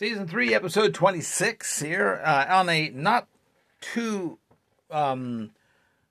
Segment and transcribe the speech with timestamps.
[0.00, 3.28] Season 3, episode 26 here, uh, on a not
[3.82, 4.38] too
[4.90, 5.50] um,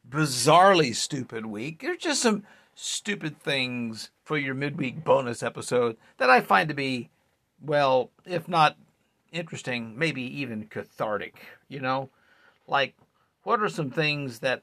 [0.08, 1.82] bizarrely stupid week.
[1.82, 2.44] There's just some
[2.76, 7.10] stupid things for your midweek bonus episode that I find to be,
[7.60, 8.78] well, if not
[9.32, 12.12] interesting, maybe even cathartic, you know?
[12.68, 12.94] Like,
[13.42, 14.62] what are some things that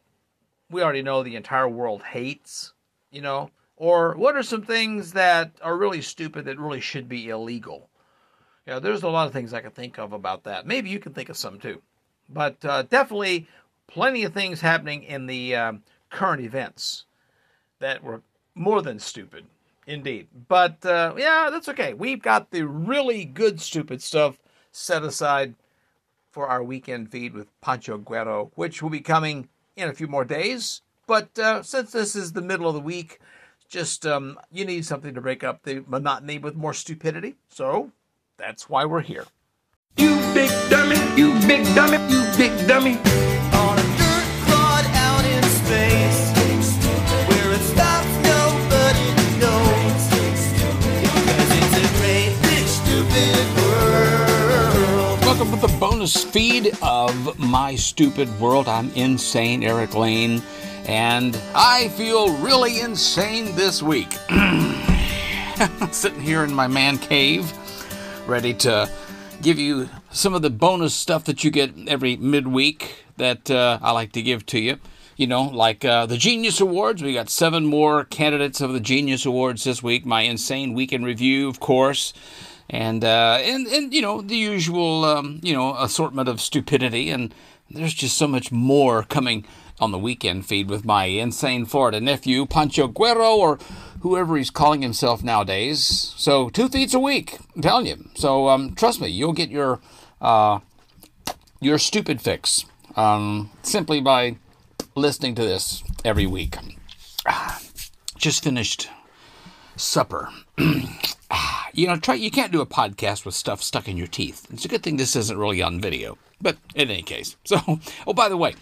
[0.71, 2.75] we already know the entire world hates,
[3.11, 3.51] you know?
[3.77, 7.91] Or what are some things that are really stupid that really should be illegal?
[8.67, 10.67] Know, there's a lot of things I can think of about that.
[10.67, 11.83] Maybe you can think of some too.
[12.29, 13.47] But uh, definitely
[13.87, 17.05] plenty of things happening in the um, current events
[17.79, 18.23] that were
[18.55, 19.47] more than stupid,
[19.87, 20.27] indeed.
[20.49, 21.95] But uh, yeah, that's okay.
[21.95, 24.39] We've got the really good stupid stuff
[24.73, 25.55] set aside
[26.33, 30.25] for our weekend feed with Pancho Guerrero, which will be coming in a few more
[30.25, 30.83] days.
[31.07, 33.21] But uh, since this is the middle of the week,
[33.69, 37.37] just um, you need something to break up the monotony with more stupidity.
[37.49, 37.93] So
[38.39, 39.25] that's why we're here.
[39.97, 42.99] You big dummy, you big dummy, you big dummy.
[43.53, 46.33] On a dirt clod out in space,
[47.29, 49.09] where it stops nobody
[49.41, 50.03] knows.
[51.25, 55.21] 'Cause it's a great big stupid world.
[55.25, 58.69] Welcome to the bonus feed of My Stupid World.
[58.69, 60.43] I'm insane, Eric Lane,
[60.87, 64.13] and I feel really insane this week.
[65.91, 67.51] Sitting here in my man cave,
[68.27, 68.91] ready to
[69.43, 73.93] give you some of the bonus stuff that you get every midweek that uh, I
[73.93, 74.79] like to give to you.
[75.17, 77.03] You know, like uh, the Genius Awards.
[77.03, 80.05] We got seven more candidates of the Genius Awards this week.
[80.05, 82.13] My insane weekend review, of course
[82.69, 87.35] and uh, and and you know the usual um, you know assortment of stupidity, and
[87.71, 89.47] there's just so much more coming
[89.81, 93.59] on the weekend feed with my insane Florida nephew Pancho Guerrero or
[94.01, 96.15] whoever he's calling himself nowadays.
[96.17, 98.09] So two feeds a week, I'm telling you.
[98.15, 99.81] So um, trust me, you'll get your
[100.21, 100.61] uh,
[101.61, 102.65] your stupid fix
[102.97, 104.37] um, simply by
[104.95, 106.57] listening to this every week.
[108.17, 108.89] Just finished
[109.77, 110.31] supper.
[110.59, 112.15] you know, try.
[112.15, 114.47] You can't do a podcast with stuff stuck in your teeth.
[114.51, 116.17] It's a good thing this isn't really on video.
[116.41, 117.61] But in any case, so
[118.07, 118.55] oh, by the way,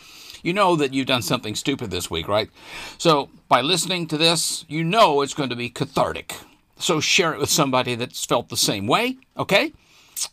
[0.44, 2.50] you know that you've done something stupid this week, right?
[2.99, 6.37] So by listening to this, you know it's going to be cathartic.
[6.78, 9.72] So share it with somebody that's felt the same way, okay?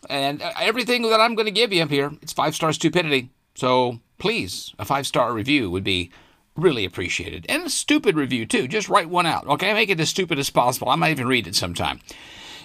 [0.09, 3.29] And uh, everything that I'm going to give you here, it's five star stupidity.
[3.55, 6.11] So please, a five star review would be
[6.55, 7.45] really appreciated.
[7.47, 8.67] And a stupid review too.
[8.67, 9.73] Just write one out, okay?
[9.73, 10.89] Make it as stupid as possible.
[10.89, 12.01] I might even read it sometime.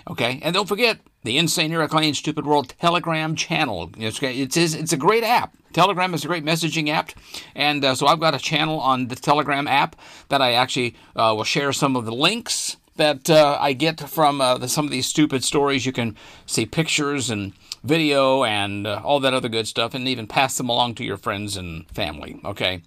[0.09, 3.91] Okay, and don't forget the Insane Eric Lane Stupid World Telegram channel.
[3.99, 5.57] It's it's it's a great app.
[5.77, 7.11] Telegram is a great messaging app,
[7.55, 9.95] and uh, so I've got a channel on the Telegram app
[10.31, 14.41] that I actually uh, will share some of the links that uh, I get from
[14.41, 15.85] uh, the, some of these stupid stories.
[15.85, 16.17] You can
[16.47, 17.53] see pictures and
[17.85, 21.19] video and uh, all that other good stuff, and even pass them along to your
[21.19, 22.41] friends and family.
[22.43, 22.81] Okay.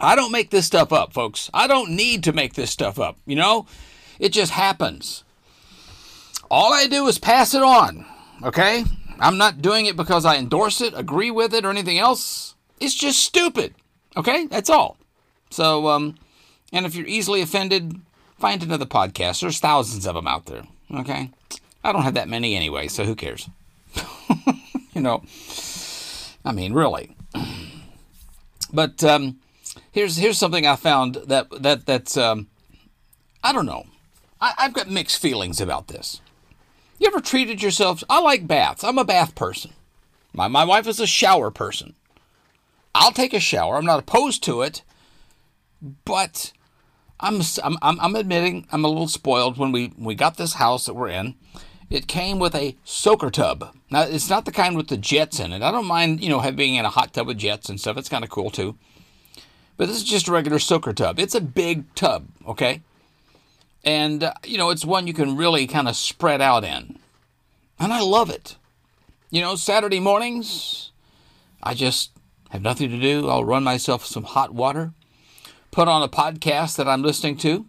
[0.00, 1.50] I don't make this stuff up, folks.
[1.52, 3.18] I don't need to make this stuff up.
[3.26, 3.66] You know,
[4.18, 5.22] it just happens.
[6.50, 8.06] All I do is pass it on,
[8.42, 8.84] okay?
[9.18, 12.54] I'm not doing it because I endorse it, agree with it, or anything else.
[12.80, 13.74] It's just stupid,
[14.16, 14.46] okay?
[14.46, 14.96] That's all.
[15.50, 16.16] So, um,
[16.72, 18.00] and if you're easily offended,
[18.38, 19.40] find another podcast.
[19.40, 20.62] There's thousands of them out there,
[20.94, 21.30] okay?
[21.84, 23.48] I don't have that many anyway, so who cares?
[24.94, 25.22] you know,
[26.44, 27.16] I mean, really.
[28.72, 29.38] But um,
[29.90, 32.48] here's here's something I found that that that's um,
[33.44, 33.84] I don't know.
[34.40, 36.21] I, I've got mixed feelings about this.
[37.02, 38.04] You ever treated yourself?
[38.08, 38.84] I like baths.
[38.84, 39.72] I'm a bath person.
[40.32, 41.96] My my wife is a shower person.
[42.94, 43.76] I'll take a shower.
[43.76, 44.84] I'm not opposed to it,
[46.04, 46.52] but
[47.18, 49.58] I'm I'm I'm, admitting I'm a little spoiled.
[49.58, 51.34] When we we got this house that we're in,
[51.90, 53.74] it came with a soaker tub.
[53.90, 55.60] Now it's not the kind with the jets in it.
[55.60, 57.96] I don't mind you know being in a hot tub with jets and stuff.
[57.96, 58.78] It's kind of cool too.
[59.76, 61.18] But this is just a regular soaker tub.
[61.18, 62.82] It's a big tub, okay?
[63.84, 66.98] And, uh, you know, it's one you can really kind of spread out in.
[67.78, 68.56] And I love it.
[69.30, 70.92] You know, Saturday mornings,
[71.62, 72.12] I just
[72.50, 73.28] have nothing to do.
[73.28, 74.92] I'll run myself some hot water,
[75.70, 77.66] put on a podcast that I'm listening to,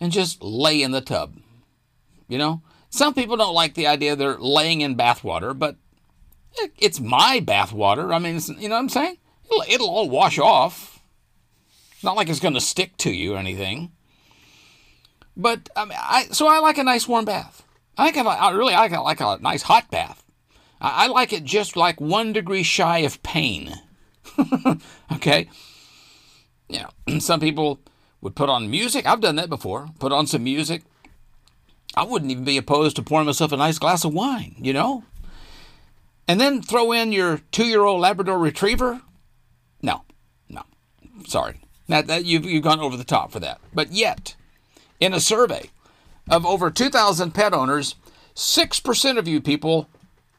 [0.00, 1.36] and just lay in the tub.
[2.28, 5.76] You know, some people don't like the idea they're laying in bathwater, but
[6.78, 8.14] it's my bathwater.
[8.14, 9.18] I mean, you know what I'm saying?
[9.44, 11.00] It'll, it'll all wash off.
[11.92, 13.92] It's not like it's going to stick to you or anything.
[15.36, 17.62] But I mean, I so I like a nice warm bath.
[17.98, 20.24] I like a, I really I like a, like a nice hot bath.
[20.80, 23.74] I, I like it just like one degree shy of pain.
[25.12, 25.48] okay.
[26.68, 26.88] Yeah.
[27.18, 27.80] Some people
[28.20, 29.06] would put on music.
[29.06, 29.88] I've done that before.
[29.98, 30.82] Put on some music.
[31.94, 34.56] I wouldn't even be opposed to pouring myself a nice glass of wine.
[34.58, 35.04] You know.
[36.28, 39.00] and then throw in your two-year-old Labrador Retriever?
[39.82, 40.02] No,
[40.48, 40.62] no,
[41.26, 41.60] sorry.
[41.88, 43.60] Now that you've you've gone over the top for that.
[43.72, 44.34] But yet,
[45.00, 45.70] in a survey
[46.28, 47.94] of over 2,000 pet owners,
[48.34, 49.88] six percent of you people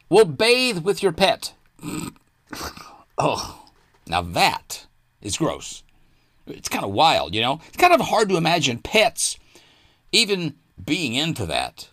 [0.08, 1.52] will bathe with your pet.
[3.18, 3.64] oh,
[4.06, 4.86] now that
[5.20, 5.82] is gross.
[6.46, 7.60] It's kind of wild, you know.
[7.68, 9.38] It's kind of hard to imagine pets
[10.12, 11.90] even being into that.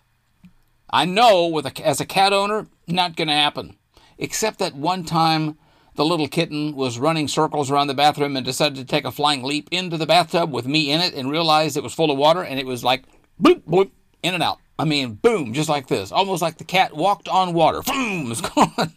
[0.88, 3.76] I know with a, as a cat owner, not going to happen.
[4.18, 5.58] Except that one time
[5.96, 9.42] the little kitten was running circles around the bathroom and decided to take a flying
[9.42, 12.42] leap into the bathtub with me in it and realized it was full of water
[12.42, 13.04] and it was like
[13.40, 13.90] bloop, bloop,
[14.22, 14.58] in and out.
[14.78, 16.12] I mean, boom, just like this.
[16.12, 17.82] Almost like the cat walked on water.
[17.82, 18.92] Boom, it's gone.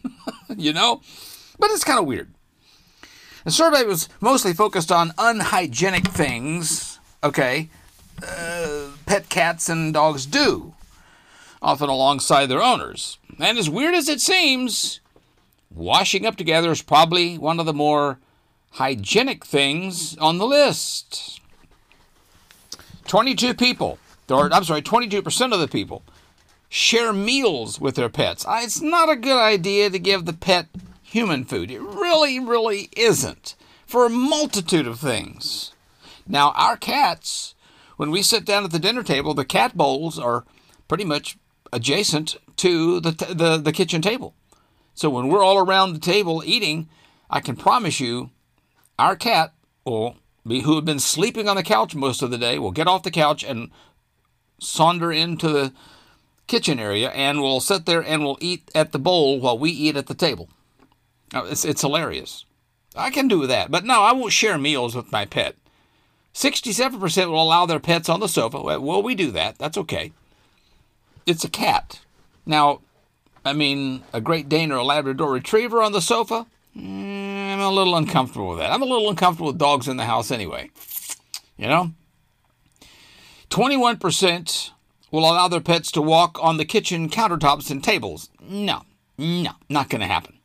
[0.58, 1.02] you know?
[1.58, 2.34] But it's kind of weird.
[3.46, 7.70] The survey was mostly focused on unhygienic things, okay,
[8.22, 10.74] uh, pet cats and dogs do,
[11.62, 13.18] often alongside their owners.
[13.40, 15.00] And as weird as it seems,
[15.74, 18.20] washing up together is probably one of the more
[18.72, 21.42] hygienic things on the list.
[23.08, 23.98] 22 people,
[24.30, 26.04] or I'm sorry, 22% of the people
[26.70, 28.46] share meals with their pets.
[28.46, 30.68] Uh, It's not a good idea to give the pet
[31.02, 31.72] human food.
[31.72, 33.56] It really, really isn't
[33.88, 35.72] for a multitude of things.
[36.28, 37.56] Now, our cats,
[37.98, 40.46] when we sit down at the dinner table, the cat bowls are
[40.88, 41.38] pretty much
[41.74, 44.36] adjacent to the, the, the kitchen table.
[45.00, 46.90] So when we're all around the table eating,
[47.30, 48.32] I can promise you,
[48.98, 49.54] our cat
[49.86, 52.90] will be, who had been sleeping on the couch most of the day will get
[52.90, 53.72] off the couch and
[54.60, 55.74] saunter into the
[56.48, 59.96] kitchen area and will sit there and will eat at the bowl while we eat
[59.96, 60.50] at the table.
[61.34, 62.44] It's, it's hilarious.
[62.94, 65.56] I can do that, but no, I won't share meals with my pet.
[66.34, 68.62] 67% will allow their pets on the sofa.
[68.62, 69.60] Well, well, we do that.
[69.60, 70.12] That's okay.
[71.26, 72.02] It's a cat.
[72.46, 72.82] Now,
[73.46, 76.46] I mean, a Great Dane or a Labrador Retriever on the sofa?
[76.78, 78.72] Mm, I'm a little uncomfortable with that.
[78.72, 80.70] I'm a little uncomfortable with dogs in the house anyway.
[81.58, 81.92] You know?
[83.50, 84.72] 21%
[85.12, 88.30] will allow their pets to walk on the kitchen countertops and tables.
[88.42, 88.84] No,
[89.18, 90.36] no, not going to happen.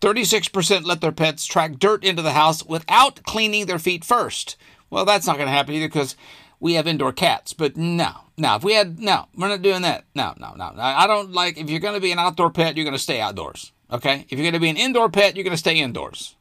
[0.00, 4.56] 36% let their pets track dirt into the house without cleaning their feet first.
[4.88, 6.16] Well, that's not going to happen either because
[6.60, 7.52] we have indoor cats.
[7.52, 10.04] But no, no, if we had, no, we're not doing that.
[10.14, 10.72] No, no, no.
[10.76, 13.20] I don't like, if you're going to be an outdoor pet, you're going to stay
[13.20, 13.72] outdoors.
[13.90, 14.26] Okay?
[14.28, 16.36] If you're going to be an indoor pet, you're going to stay indoors.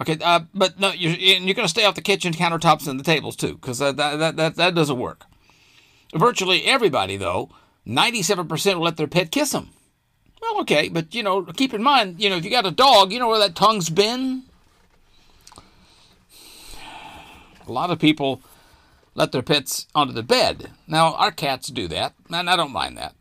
[0.00, 3.04] Okay, uh, but no, you're, you're going to stay off the kitchen countertops and the
[3.04, 5.26] tables too, because that, that, that, that doesn't work.
[6.14, 7.50] Virtually everybody, though,
[7.86, 9.68] 97% will let their pet kiss them.
[10.40, 13.12] Well, okay, but you know, keep in mind, you know, if you got a dog,
[13.12, 14.44] you know where that tongue's been.
[17.66, 18.40] A lot of people
[19.14, 20.70] let their pets onto the bed.
[20.86, 23.14] Now, our cats do that, and I don't mind that.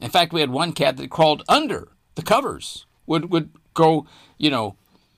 [0.00, 4.06] In fact, we had one cat that crawled under the covers, would would go,
[4.36, 4.76] you know,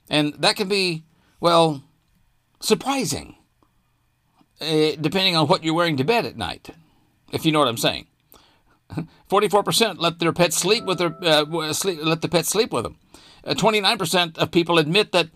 [0.08, 1.04] and that can be,
[1.40, 1.82] well,
[2.60, 3.36] surprising,
[4.60, 6.70] eh, depending on what you're wearing to bed at night,
[7.32, 8.06] if you know what I'm saying.
[9.30, 12.96] 44% let their pets sleep with their uh, sleep, let the pet sleep with them.
[13.44, 15.28] Uh, 29% of people admit that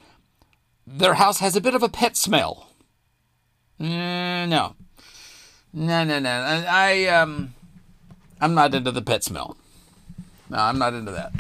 [0.86, 2.68] their house has a bit of a pet smell.
[3.80, 4.76] Mm, no,
[5.74, 6.30] no, no, no.
[6.30, 7.54] I, um,
[8.40, 9.56] I'm not into the pet smell.
[10.48, 11.32] No, I'm not into that.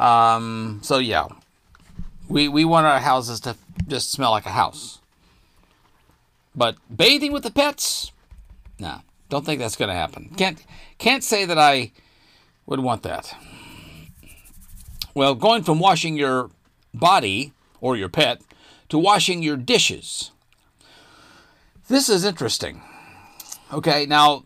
[0.00, 1.28] Um, so yeah,
[2.28, 5.00] we we want our houses to just smell like a house.
[6.54, 8.10] But bathing with the pets,
[8.78, 10.30] no, don't think that's to happen.
[10.36, 10.62] Can't
[10.98, 11.92] can't say that I
[12.66, 13.34] would want that.
[15.14, 16.50] Well, going from washing your
[16.92, 18.40] body or your pet
[18.88, 20.31] to washing your dishes.
[21.88, 22.80] This is interesting.
[23.72, 24.44] Okay, now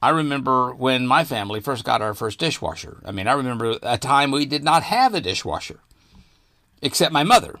[0.00, 3.02] I remember when my family first got our first dishwasher.
[3.04, 5.80] I mean, I remember a time we did not have a dishwasher,
[6.80, 7.58] except my mother.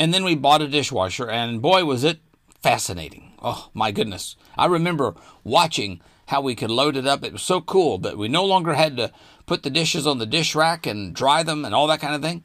[0.00, 2.20] And then we bought a dishwasher, and boy, was it
[2.62, 3.34] fascinating.
[3.42, 4.36] Oh, my goodness.
[4.56, 7.22] I remember watching how we could load it up.
[7.22, 9.12] It was so cool that we no longer had to
[9.46, 12.22] put the dishes on the dish rack and dry them and all that kind of
[12.22, 12.42] thing.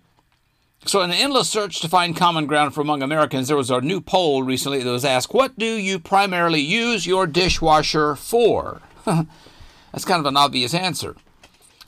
[0.88, 3.82] So, in an endless search to find common ground for among Americans, there was a
[3.82, 8.82] new poll recently that was asked, What do you primarily use your dishwasher for?
[9.06, 11.18] That's kind of an obvious answer.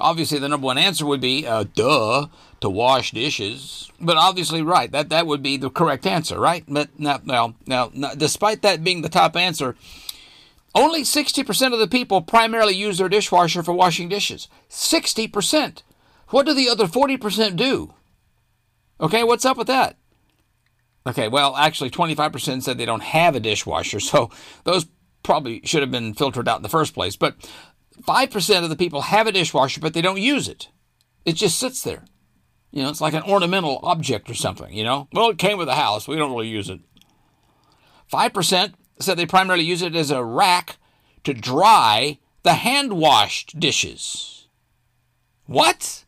[0.01, 2.27] Obviously, the number one answer would be, uh, duh,
[2.60, 3.89] to wash dishes.
[4.01, 6.65] But obviously, right, that, that would be the correct answer, right?
[6.68, 9.77] But now, now, now, despite that being the top answer,
[10.75, 14.50] only 60% of the people primarily use their dishwasher for washing dishes.
[14.70, 15.84] 60%.
[16.29, 17.94] What do the other 40% do?
[19.01, 19.98] Okay, what's up with that?
[21.08, 24.29] Okay, well, actually, 25% said they don't have a dishwasher, so
[24.63, 24.88] those
[25.24, 27.15] probably should have been filtered out in the first place.
[27.15, 27.50] But
[28.01, 30.70] 5% of the people have a dishwasher, but they don't use it.
[31.25, 32.06] It just sits there.
[32.72, 35.08] You know, it's like an ornamental object or something, you know?
[35.12, 36.08] Well, it came with the house.
[36.08, 36.79] We don't really use it.
[38.12, 40.77] 5% said they primarily use it as a rack
[41.24, 44.48] to dry the hand washed dishes.
[45.46, 46.06] What?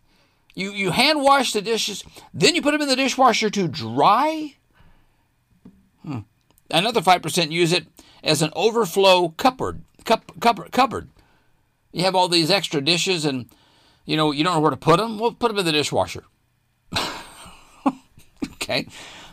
[0.53, 2.03] You, you hand wash the dishes,
[2.33, 4.55] then you put them in the dishwasher to dry?
[6.03, 6.19] Hmm.
[6.69, 7.87] Another 5% use it
[8.23, 9.83] as an overflow cupboard.
[10.03, 11.09] Cup, cupboard, cupboard.
[11.91, 13.49] You have all these extra dishes and,
[14.05, 15.19] you know, you don't know where to put them?
[15.19, 16.23] Well, put them in the dishwasher.
[18.53, 18.87] okay.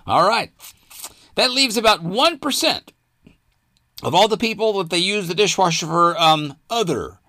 [0.06, 0.50] All right.
[1.34, 2.88] That leaves about 1%
[4.02, 7.20] of all the people that they use the dishwasher for um, other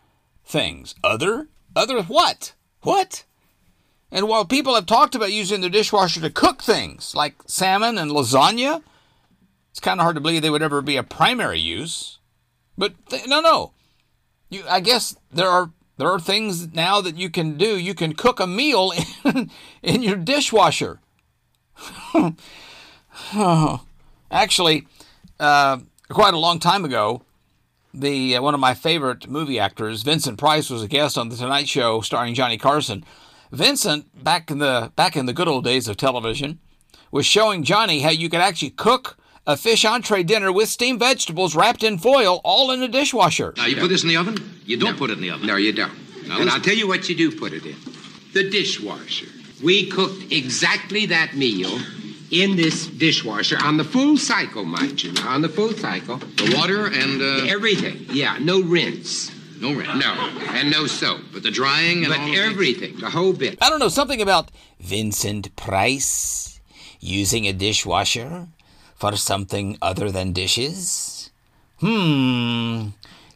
[0.43, 0.95] things.
[1.03, 1.49] Other?
[1.75, 2.53] Other what?
[2.81, 3.25] What?
[4.11, 8.11] And while people have talked about using the dishwasher to cook things like salmon and
[8.11, 8.81] lasagna,
[9.71, 12.17] it's kind of hard to believe they would ever be a primary use.
[12.77, 13.73] But th- no, no.
[14.49, 17.77] You, I guess there are there are things now that you can do.
[17.77, 18.93] You can cook a meal
[19.25, 19.51] in,
[19.83, 20.99] in your dishwasher.
[24.31, 24.87] Actually,
[25.39, 27.21] uh, quite a long time ago,
[27.93, 31.35] the uh, one of my favorite movie actors, Vincent Price, was a guest on the
[31.35, 33.03] Tonight Show starring Johnny Carson.
[33.51, 36.59] Vincent, back in the back in the good old days of television,
[37.11, 41.55] was showing Johnny how you could actually cook a fish entree dinner with steamed vegetables
[41.55, 43.53] wrapped in foil, all in a dishwasher.
[43.57, 44.37] Now, you put this in the oven?
[44.65, 45.47] You don't put it in the oven.
[45.47, 45.91] No, you don't.
[46.27, 47.75] Now, and I'll tell you what you do put it in
[48.33, 49.25] the dishwasher.
[49.63, 51.79] We cooked exactly that meal
[52.31, 55.13] in this dishwasher on the full cycle, mind you.
[55.25, 56.17] On the full cycle.
[56.17, 58.05] The water and uh, Everything.
[58.11, 59.31] Yeah, no rinse.
[59.61, 59.95] No rinse.
[59.95, 60.13] No,
[60.49, 61.21] and no soap.
[61.33, 63.57] But the drying and But all of everything, the whole bit.
[63.61, 66.59] I don't know, something about Vincent Price
[66.99, 68.47] using a dishwasher
[68.95, 71.31] for something other than dishes?
[71.79, 72.89] Hmm.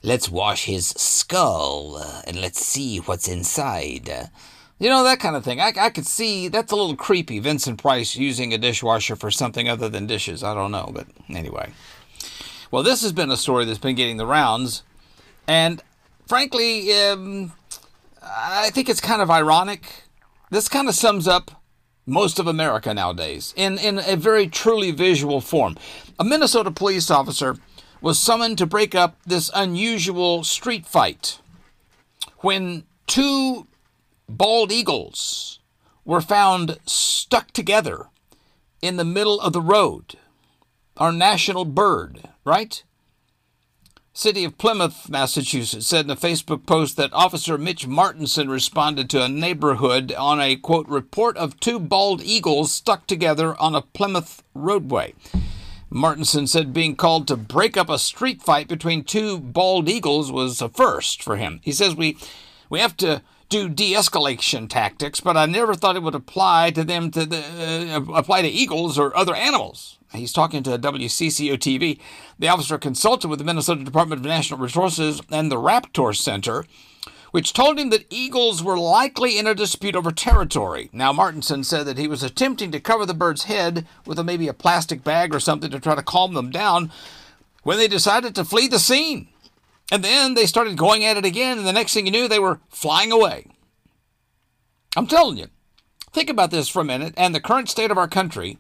[0.04, 4.30] Let's wash his skull uh, and let's see what's inside.
[4.78, 5.62] You know, that kind of thing.
[5.62, 9.70] I, I could see that's a little creepy, Vincent Price using a dishwasher for something
[9.70, 10.44] other than dishes.
[10.44, 11.72] I don't know, but anyway.
[12.70, 14.84] Well, this has been a story that's been getting the rounds,
[15.48, 15.82] and
[16.28, 17.52] frankly, um,
[18.22, 19.86] I think it's kind of ironic.
[20.50, 21.64] This kind of sums up
[22.06, 25.78] most of America nowadays in, in a very truly visual form.
[26.20, 27.58] A Minnesota police officer
[28.02, 31.40] was summoned to break up this unusual street fight
[32.40, 33.66] when two
[34.28, 35.60] bald eagles
[36.06, 38.08] were found stuck together
[38.82, 40.18] in the middle of the road.
[40.98, 42.84] Our national bird, right?
[44.16, 49.24] City of Plymouth, Massachusetts, said in a Facebook post that Officer Mitch Martinson responded to
[49.24, 54.44] a neighborhood on a quote report of two bald eagles stuck together on a Plymouth
[54.54, 55.16] roadway.
[55.90, 60.62] Martinson said being called to break up a street fight between two bald eagles was
[60.62, 61.60] a first for him.
[61.64, 62.16] He says we
[62.70, 67.10] we have to do de-escalation tactics, but I never thought it would apply to them
[67.12, 69.98] to the, uh, apply to eagles or other animals.
[70.14, 72.00] He's talking to WCCO TV.
[72.38, 76.66] The officer consulted with the Minnesota Department of Natural Resources and the Raptor Center,
[77.32, 80.90] which told him that eagles were likely in a dispute over territory.
[80.94, 84.48] Now, Martinson said that he was attempting to cover the bird's head with a, maybe
[84.48, 86.92] a plastic bag or something to try to calm them down
[87.64, 89.30] when they decided to flee the scene.
[89.92, 92.40] And then they started going at it again, and the next thing you knew, they
[92.40, 93.48] were flying away.
[94.96, 95.48] I'm telling you,
[96.12, 98.60] think about this for a minute and the current state of our country.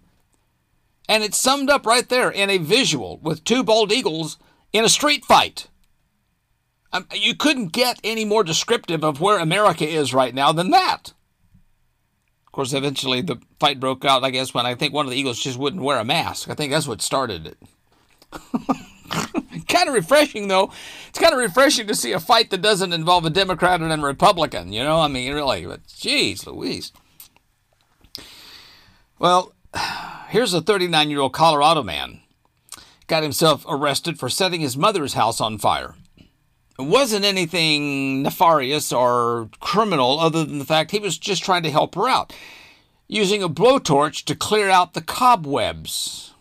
[1.07, 4.37] And it's summed up right there in a visual with two bald eagles
[4.71, 5.67] in a street fight.
[6.93, 11.13] Um, you couldn't get any more descriptive of where America is right now than that.
[12.45, 15.17] Of course, eventually the fight broke out, I guess, when I think one of the
[15.17, 16.49] eagles just wouldn't wear a mask.
[16.49, 17.57] I think that's what started it.
[19.67, 20.71] kind of refreshing, though.
[21.09, 24.05] It's kind of refreshing to see a fight that doesn't involve a Democrat and a
[24.05, 24.99] Republican, you know?
[24.99, 26.91] I mean, really, but geez Louise.
[29.17, 29.53] Well,
[30.33, 32.19] here's a 39 year old Colorado man
[33.05, 35.93] got himself arrested for setting his mother's house on fire.
[36.17, 41.69] It wasn't anything nefarious or criminal other than the fact he was just trying to
[41.69, 42.33] help her out,
[43.07, 46.33] using a blowtorch to clear out the cobwebs.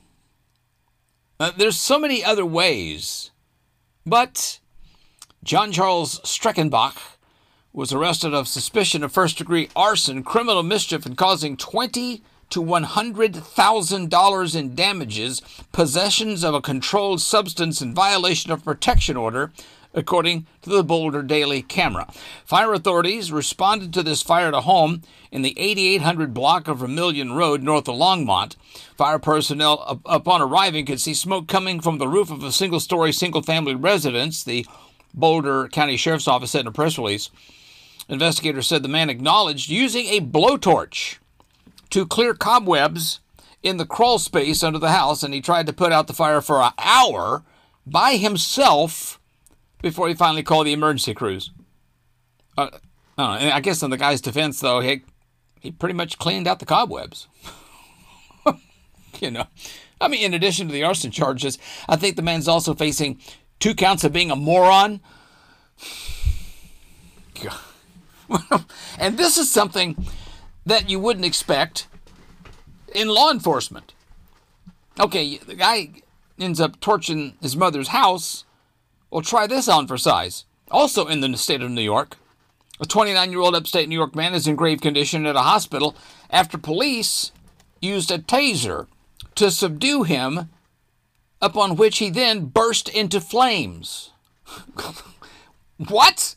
[1.38, 3.30] Uh, there's so many other ways,
[4.06, 4.58] but
[5.44, 6.96] John Charles Streckenbach
[7.74, 12.22] was arrested of suspicion of first degree arson, criminal mischief, and causing twenty
[12.52, 15.40] to one hundred thousand dollars in damages,
[15.72, 19.50] possessions of a controlled substance in violation of protection order,
[19.94, 22.06] according to the Boulder Daily Camera.
[22.44, 27.32] Fire authorities responded to this fire at a home in the 8800 block of Vermilion
[27.32, 28.56] Road, north of Longmont.
[28.96, 32.80] Fire personnel, up- upon arriving, could see smoke coming from the roof of a single
[32.80, 34.66] story, single family residence, the
[35.14, 37.30] Boulder County Sheriff's Office said in a press release.
[38.08, 41.16] Investigators said the man acknowledged using a blowtorch
[41.92, 43.20] to clear cobwebs
[43.62, 46.40] in the crawl space under the house, and he tried to put out the fire
[46.40, 47.44] for an hour
[47.86, 49.20] by himself
[49.80, 51.50] before he finally called the emergency crews.
[52.56, 52.70] Uh,
[53.16, 55.02] I, don't know, I guess in the guy's defense, though, he,
[55.60, 57.28] he pretty much cleaned out the cobwebs.
[59.20, 59.46] you know,
[60.00, 61.58] I mean, in addition to the arson charges,
[61.88, 63.20] I think the man's also facing
[63.60, 65.00] two counts of being a moron.
[68.98, 69.96] And this is something
[70.64, 71.86] that you wouldn't expect
[72.94, 73.94] in law enforcement.
[75.00, 75.90] Okay, the guy
[76.38, 78.44] ends up torching his mother's house.
[79.10, 80.44] Well, try this on for size.
[80.70, 82.16] Also in the state of New York,
[82.80, 85.94] a 29 year old upstate New York man is in grave condition at a hospital
[86.30, 87.32] after police
[87.80, 88.86] used a taser
[89.34, 90.50] to subdue him,
[91.40, 94.10] upon which he then burst into flames.
[95.88, 96.36] what?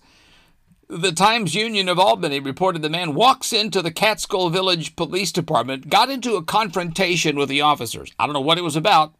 [0.87, 5.89] The Times Union of Albany reported the man walks into the Catskill Village Police Department,
[5.89, 8.13] got into a confrontation with the officers.
[8.19, 9.15] I don't know what it was about,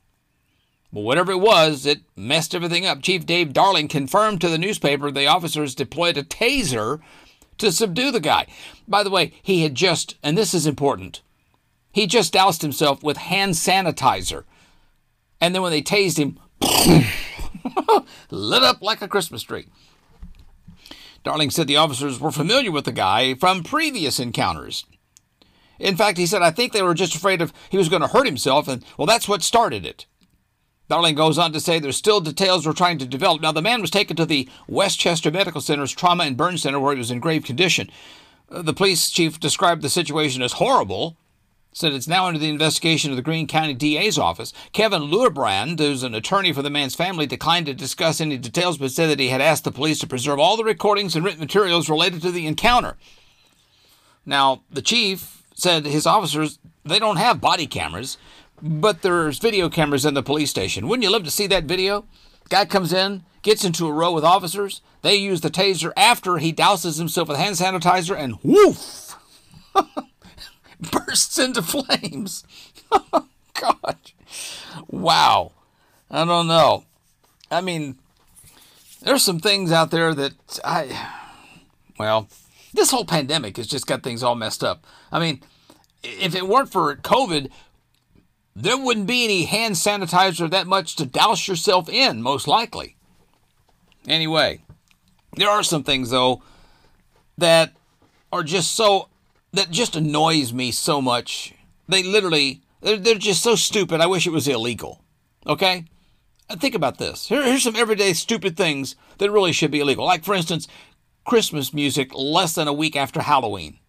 [0.94, 3.02] but whatever it was, it messed everything up.
[3.02, 7.02] Chief Dave Darling confirmed to the newspaper the officers deployed a taser
[7.58, 8.46] to subdue the guy.
[8.88, 11.24] By the way, he had just, and this is important,
[11.92, 14.44] he just doused himself with hand sanitizer.
[15.42, 16.40] And then when they tased him,
[18.30, 19.66] lit up like a Christmas tree.
[21.26, 24.86] Darling said the officers were familiar with the guy from previous encounters.
[25.80, 28.08] In fact, he said, I think they were just afraid of he was going to
[28.08, 30.06] hurt himself, and well, that's what started it.
[30.88, 33.42] Darling goes on to say there's still details we're trying to develop.
[33.42, 36.94] Now, the man was taken to the Westchester Medical Center's Trauma and Burn Center where
[36.94, 37.90] he was in grave condition.
[38.50, 41.18] Uh, The police chief described the situation as horrible,
[41.76, 44.54] said it's now under the investigation of the Greene County DA's office.
[44.72, 48.92] Kevin Luibrand, who's an attorney for the man's family, declined to discuss any details, but
[48.92, 51.90] said that he had asked the police to preserve all the recordings and written materials
[51.90, 52.96] related to the encounter.
[54.26, 58.18] Now, the chief said his officers, they don't have body cameras,
[58.62, 60.88] but there's video cameras in the police station.
[60.88, 62.06] Wouldn't you love to see that video?
[62.48, 64.82] Guy comes in, gets into a row with officers.
[65.02, 69.18] They use the taser after he douses himself with hand sanitizer and woof!
[70.92, 72.44] bursts into flames.
[72.92, 73.28] Oh,
[73.60, 73.98] God.
[74.90, 75.54] Wow.
[76.12, 76.84] I don't know.
[77.50, 77.98] I mean,
[79.02, 80.34] there's some things out there that
[80.64, 81.10] I,
[81.98, 82.28] well,
[82.74, 84.86] this whole pandemic has just got things all messed up.
[85.12, 85.42] I mean,
[86.04, 87.50] if it weren't for COVID,
[88.56, 92.96] there wouldn't be any hand sanitizer that much to douse yourself in, most likely.
[94.08, 94.62] Anyway,
[95.36, 96.42] there are some things, though,
[97.38, 97.74] that
[98.32, 99.10] are just so
[99.56, 101.54] that just annoys me so much.
[101.88, 104.02] They literally they're, they're just so stupid.
[104.02, 105.04] I wish it was illegal.
[105.48, 105.86] Okay?
[106.50, 107.28] Uh, think about this.
[107.28, 110.06] Here, here's some everyday stupid things that really should be illegal.
[110.06, 110.68] Like for instance,
[111.26, 113.80] Christmas music less than a week after Halloween.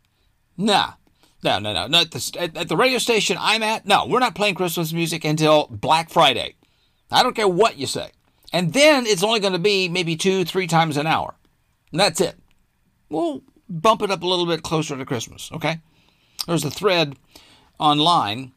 [0.56, 0.94] Nah.
[1.42, 1.86] No, no, no.
[1.86, 4.92] no at, the, at, at the radio station I'm at, no, we're not playing Christmas
[4.92, 6.54] music until Black Friday.
[7.10, 8.10] I don't care what you say.
[8.52, 11.34] And then it's only going to be maybe two, three times an hour.
[11.92, 12.36] And that's it.
[13.08, 15.80] We'll bump it up a little bit closer to Christmas, okay?
[16.46, 17.16] There's a thread
[17.78, 18.52] online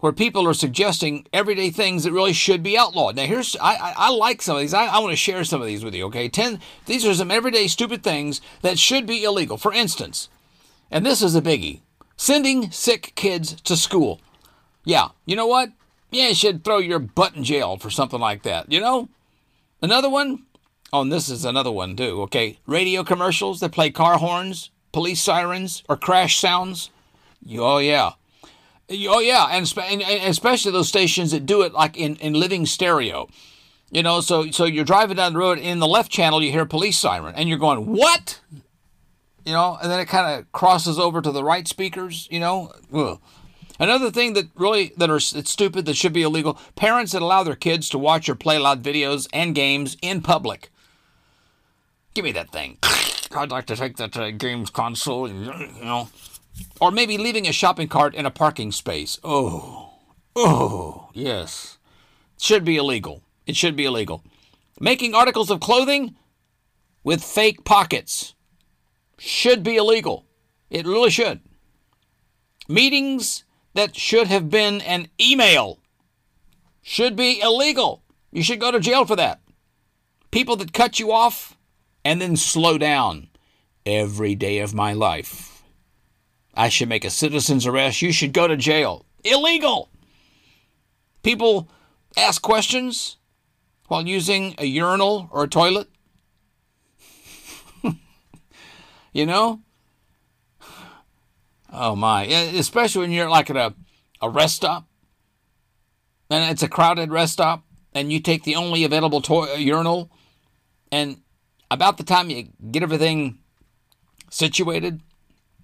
[0.00, 3.16] where people are suggesting everyday things that really should be outlawed.
[3.16, 4.74] Now, here's I, I, I like some of these.
[4.74, 6.06] I, I want to share some of these with you.
[6.06, 6.60] Okay, ten.
[6.86, 9.56] These are some everyday stupid things that should be illegal.
[9.56, 10.28] For instance,
[10.90, 11.80] and this is a biggie:
[12.16, 14.20] sending sick kids to school.
[14.84, 15.70] Yeah, you know what?
[16.10, 18.70] Yeah, you should throw your butt in jail for something like that.
[18.70, 19.08] You know,
[19.82, 20.44] another one.
[20.92, 22.22] Oh, and this is another one too.
[22.22, 26.90] Okay, radio commercials that play car horns, police sirens, or crash sounds.
[27.52, 28.12] Oh yeah.
[28.90, 32.64] Oh yeah, and, and, and especially those stations that do it like in, in living
[32.64, 33.28] stereo.
[33.90, 36.64] You know, so so you're driving down the road in the left channel you hear
[36.64, 38.40] police siren and you're going, "What?"
[39.44, 42.72] You know, and then it kind of crosses over to the right speakers, you know.
[42.92, 43.18] Ugh.
[43.80, 47.42] Another thing that really that are it's stupid that should be illegal, parents that allow
[47.44, 50.70] their kids to watch or play loud videos and games in public.
[52.18, 52.78] Give me that thing.
[53.30, 55.52] I'd like to take that uh, games console, you
[55.84, 56.08] know.
[56.80, 59.20] Or maybe leaving a shopping cart in a parking space.
[59.22, 59.92] Oh,
[60.34, 61.78] oh, yes.
[62.36, 63.22] Should be illegal.
[63.46, 64.24] It should be illegal.
[64.80, 66.16] Making articles of clothing
[67.04, 68.34] with fake pockets
[69.16, 70.26] should be illegal.
[70.70, 71.40] It really should.
[72.68, 75.78] Meetings that should have been an email
[76.82, 78.02] should be illegal.
[78.32, 79.40] You should go to jail for that.
[80.32, 81.54] People that cut you off
[82.08, 83.28] and then slow down
[83.84, 85.62] every day of my life.
[86.54, 88.00] I should make a citizen's arrest.
[88.00, 89.04] You should go to jail.
[89.24, 89.90] Illegal.
[91.22, 91.68] People
[92.16, 93.18] ask questions
[93.88, 95.88] while using a urinal or a toilet.
[99.12, 99.60] You know?
[101.72, 102.24] Oh my.
[102.24, 103.74] Especially when you're like at a,
[104.22, 104.86] a rest stop
[106.30, 110.10] and it's a crowded rest stop and you take the only available to- uh, urinal
[110.92, 111.20] and
[111.70, 113.38] about the time you get everything
[114.30, 115.00] situated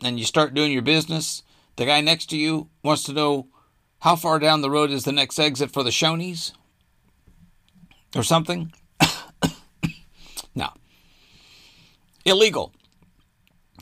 [0.03, 1.43] and you start doing your business,
[1.77, 3.49] the guy next to you wants to know
[4.01, 6.53] how far down the road is the next exit for the Shoney's
[8.15, 8.73] or something.
[10.55, 10.69] no.
[12.25, 12.73] Illegal.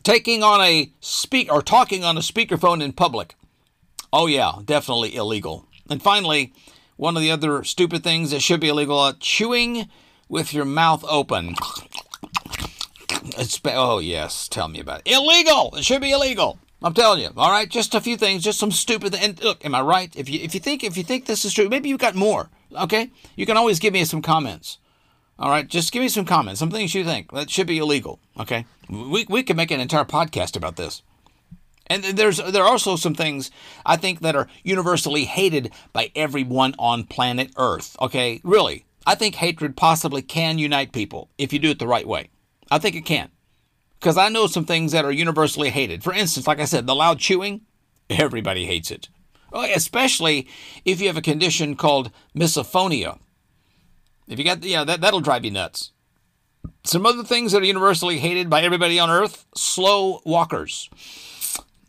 [0.03, 3.35] Taking on a speak or talking on a speakerphone in public.
[4.13, 5.67] Oh yeah, definitely illegal.
[5.89, 6.53] And finally,
[6.97, 9.89] one of the other stupid things that should be illegal: uh, chewing
[10.29, 11.55] with your mouth open.
[13.25, 15.13] It's oh yes, tell me about it.
[15.13, 15.75] Illegal.
[15.77, 16.59] It should be illegal.
[16.83, 17.31] I'm telling you.
[17.37, 19.15] All right, just a few things, just some stupid.
[19.15, 20.15] And look, am I right?
[20.17, 22.51] If you if you think if you think this is true, maybe you've got more.
[22.77, 24.79] Okay, you can always give me some comments.
[25.39, 28.19] All right, just give me some comments, some things you think that should be illegal.
[28.39, 31.03] Okay, we we could make an entire podcast about this.
[31.87, 33.51] And there's there are also some things
[33.87, 37.97] I think that are universally hated by everyone on planet Earth.
[38.01, 42.07] Okay, really, I think hatred possibly can unite people if you do it the right
[42.07, 42.31] way.
[42.73, 43.31] I think it can,
[44.01, 46.03] because I know some things that are universally hated.
[46.03, 47.63] For instance, like I said, the loud chewing,
[48.09, 49.09] everybody hates it.
[49.53, 50.49] Oh, especially
[50.85, 53.19] if you have a condition called misophonia.
[54.27, 55.93] If you got, yeah, that that'll drive you nuts.
[56.85, 60.89] Some other things that are universally hated by everybody on Earth: slow walkers.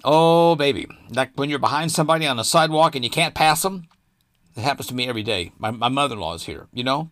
[0.04, 0.88] Oh, baby.
[1.10, 3.88] Like when you're behind somebody on a sidewalk and you can't pass them.
[4.56, 5.54] It happens to me every day.
[5.58, 7.10] My, my mother in law is here, you know?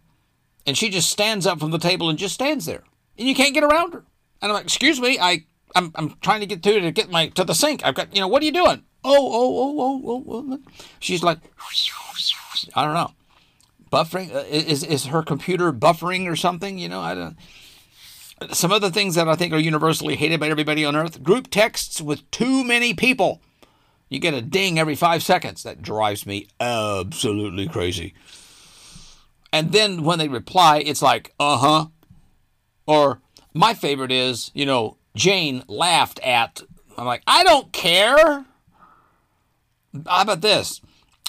[0.68, 2.84] And she just stands up from the table and just stands there.
[3.18, 4.04] And you can't get around her.
[4.42, 5.46] And I'm like, excuse me, I,
[5.76, 7.86] I'm, I'm trying to get to to get my to the sink.
[7.86, 8.84] I've got, you know, what are you doing?
[9.04, 10.60] Oh, oh, oh, oh, oh, oh.
[11.00, 11.40] She's like,
[12.76, 13.12] I don't know.
[13.92, 14.34] Buffering?
[14.34, 16.78] Uh, Is, is her computer buffering or something?
[16.78, 17.38] You know, I don't
[18.52, 22.02] some other things that I think are universally hated by everybody on earth group texts
[22.02, 23.42] with too many people.
[24.10, 25.64] You get a ding every five seconds.
[25.64, 28.14] That drives me absolutely crazy.
[29.54, 31.86] And then when they reply, it's like, uh huh.
[32.86, 33.22] Or
[33.54, 36.62] my favorite is, you know, Jane laughed at.
[36.98, 38.46] I'm like, I don't care.
[40.06, 40.82] How about this?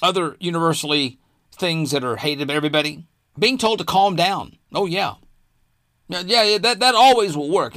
[0.02, 1.18] Other universally
[1.52, 3.06] things that are hated by everybody
[3.38, 4.56] being told to calm down.
[4.74, 5.14] Oh, yeah.
[6.08, 7.74] Yeah, yeah, that, that always will work.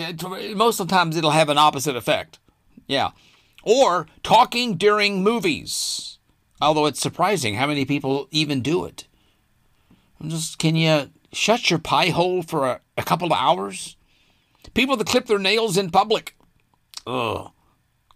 [0.56, 2.40] Most of the times it'll have an opposite effect.
[2.88, 3.12] Yeah.
[3.64, 6.18] Or talking during movies.
[6.62, 9.08] Although it's surprising how many people even do it.
[10.20, 13.96] I'm Just can you shut your pie hole for a, a couple of hours?
[14.74, 16.36] People that clip their nails in public.
[17.06, 17.52] Ugh.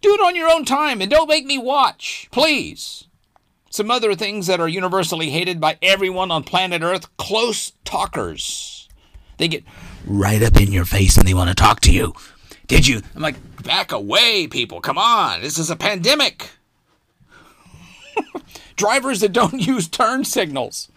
[0.00, 3.06] Do it on your own time and don't make me watch, please.
[3.70, 8.88] Some other things that are universally hated by everyone on planet Earth close talkers.
[9.36, 9.64] They get
[10.06, 12.14] right up in your face and they want to talk to you.
[12.66, 13.02] Did you?
[13.14, 14.80] I'm like, back away, people.
[14.80, 15.40] Come on.
[15.40, 16.50] This is a pandemic.
[18.76, 20.88] Drivers that don't use turn signals.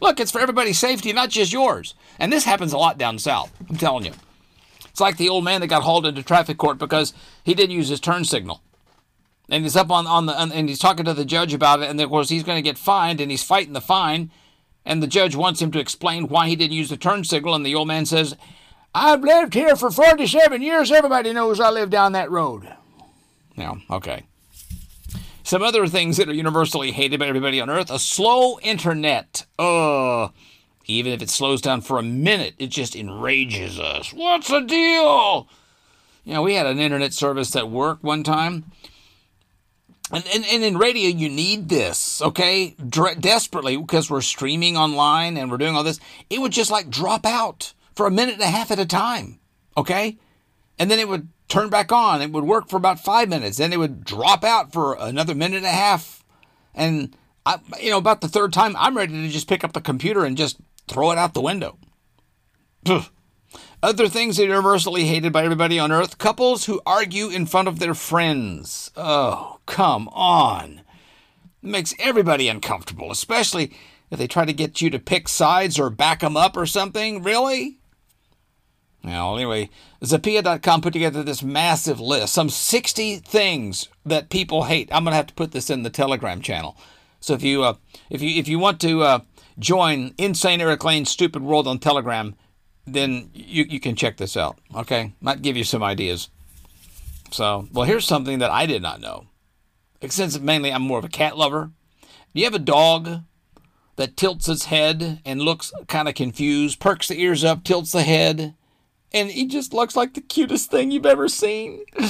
[0.00, 1.94] Look, it's for everybody's safety, not just yours.
[2.18, 3.52] And this happens a lot down south.
[3.68, 4.12] I'm telling you.
[4.84, 7.12] It's like the old man that got hauled into traffic court because
[7.44, 8.62] he didn't use his turn signal.
[9.48, 12.00] And he's up on, on the and he's talking to the judge about it, and
[12.00, 14.30] of course he's going to get fined, and he's fighting the fine,
[14.84, 17.64] and the judge wants him to explain why he didn't use the turn signal, and
[17.64, 18.34] the old man says,
[18.92, 20.90] "I've lived here for 47 years.
[20.90, 22.68] Everybody knows I live down that road."
[23.54, 24.24] Yeah, okay.
[25.46, 29.46] Some other things that are universally hated by everybody on earth: a slow internet.
[29.60, 30.32] Ugh.
[30.86, 34.12] Even if it slows down for a minute, it just enrages us.
[34.12, 35.46] What's the deal?
[36.24, 38.72] You know, we had an internet service at work one time.
[40.10, 42.74] And, and, and in radio, you need this, okay?
[42.88, 46.00] Dre- desperately, because we're streaming online and we're doing all this.
[46.28, 49.38] It would just like drop out for a minute and a half at a time,
[49.76, 50.16] okay?
[50.76, 52.22] And then it would turn back on.
[52.22, 53.58] It would work for about five minutes.
[53.58, 56.24] Then it would drop out for another minute and a half.
[56.74, 59.80] And, I, you know, about the third time, I'm ready to just pick up the
[59.80, 61.78] computer and just throw it out the window.
[62.86, 63.04] Ugh.
[63.82, 67.94] Other things universally hated by everybody on earth couples who argue in front of their
[67.94, 68.90] friends.
[68.96, 70.82] Oh, come on.
[71.62, 73.72] It makes everybody uncomfortable, especially
[74.10, 77.22] if they try to get you to pick sides or back them up or something.
[77.22, 77.78] Really?
[79.06, 79.70] Well, anyway,
[80.02, 84.88] Zappia.com put together this massive list, some 60 things that people hate.
[84.90, 86.76] I'm going to have to put this in the Telegram channel.
[87.20, 87.74] So if you uh,
[88.10, 89.20] if you if you want to uh,
[89.60, 92.34] join Insane Eric Lane's Stupid World on Telegram,
[92.84, 94.58] then you, you can check this out.
[94.74, 96.28] Okay, might give you some ideas.
[97.30, 99.26] So, well, here's something that I did not know.
[100.08, 101.70] Since mainly I'm more of a cat lover.
[102.02, 103.22] Do you have a dog
[103.96, 108.02] that tilts its head and looks kind of confused, perks the ears up, tilts the
[108.02, 108.54] head?
[109.16, 111.84] And he just looks like the cutest thing you've ever seen.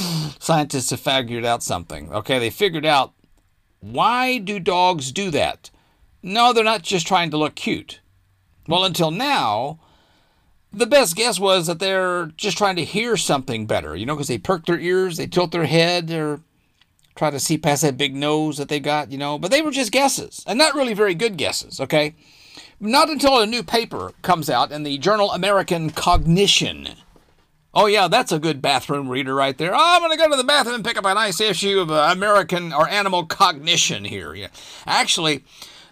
[0.40, 2.12] Scientists have figured out something.
[2.12, 3.12] Okay, they figured out
[3.78, 5.70] why do dogs do that?
[6.20, 8.00] No, they're not just trying to look cute.
[8.66, 9.78] Well, until now,
[10.72, 14.26] the best guess was that they're just trying to hear something better, you know, because
[14.26, 16.40] they perk their ears, they tilt their head, or
[17.14, 19.38] try to see past that big nose that they got, you know.
[19.38, 22.16] But they were just guesses, and not really very good guesses, okay?
[22.78, 26.90] Not until a new paper comes out in the journal American Cognition.
[27.72, 29.74] Oh, yeah, that's a good bathroom reader right there.
[29.74, 31.90] Oh, I'm going to go to the bathroom and pick up a nice issue of
[31.90, 34.34] uh, American or Animal Cognition here.
[34.34, 34.48] Yeah.
[34.86, 35.44] Actually,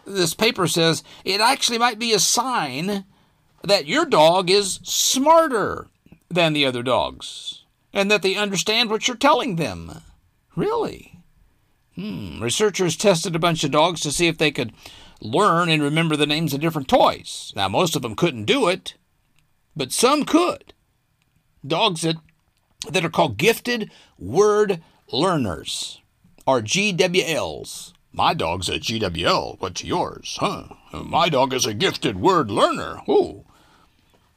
[0.07, 3.05] this paper says it actually might be a sign
[3.63, 5.89] that your dog is smarter
[6.31, 10.01] than the other dogs and that they understand what you're telling them.
[10.57, 11.19] Really?
[11.95, 12.43] Hmm.
[12.43, 14.73] Researchers tested a bunch of dogs to see if they could
[15.25, 17.53] learn and remember the names of different toys.
[17.57, 18.95] Now, most of them couldn't do it,
[19.75, 20.75] but some could.
[21.67, 22.17] Dogs that,
[22.89, 26.01] that are called gifted word learners,
[26.47, 27.93] or GWLs.
[28.13, 29.61] My dog's a GWL.
[29.61, 30.37] What's yours?
[30.39, 30.69] Huh?
[30.93, 33.01] My dog is a gifted word learner.
[33.09, 33.45] Ooh.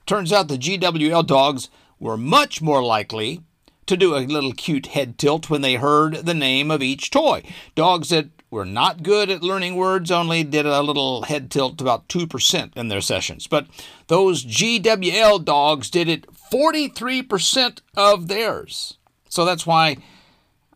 [0.07, 1.69] Turns out the GWL dogs
[1.99, 3.41] were much more likely
[3.85, 7.43] to do a little cute head tilt when they heard the name of each toy.
[7.75, 12.07] Dogs that were not good at learning words only did a little head tilt about
[12.07, 13.47] 2% in their sessions.
[13.47, 13.67] But
[14.07, 18.97] those GWL dogs did it 43% of theirs.
[19.29, 19.97] So that's why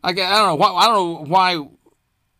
[0.04, 1.68] I, don't know why I don't know why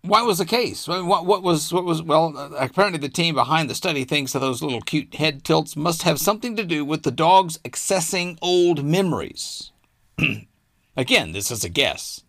[0.02, 0.88] why was the case?
[0.88, 2.36] What, what was what was well?
[2.36, 6.02] Uh, apparently, the team behind the study thinks that those little cute head tilts must
[6.02, 9.70] have something to do with the dogs accessing old memories.
[10.96, 12.24] Again, this is a guess.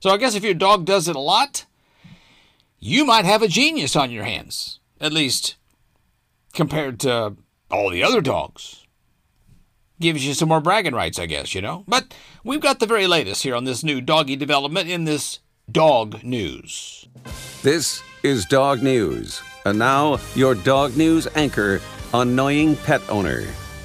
[0.00, 1.66] So I guess if your dog does it a lot,
[2.80, 5.56] you might have a genius on your hands, at least
[6.52, 7.36] compared to
[7.70, 8.84] all the other dogs.
[10.00, 11.84] Gives you some more bragging rights, I guess, you know?
[11.88, 12.14] But
[12.44, 17.08] we've got the very latest here on this new doggy development in this dog news.
[17.62, 19.42] This is Dog News.
[19.64, 21.80] And now, your dog news anchor,
[22.14, 23.44] Annoying Pet Owner.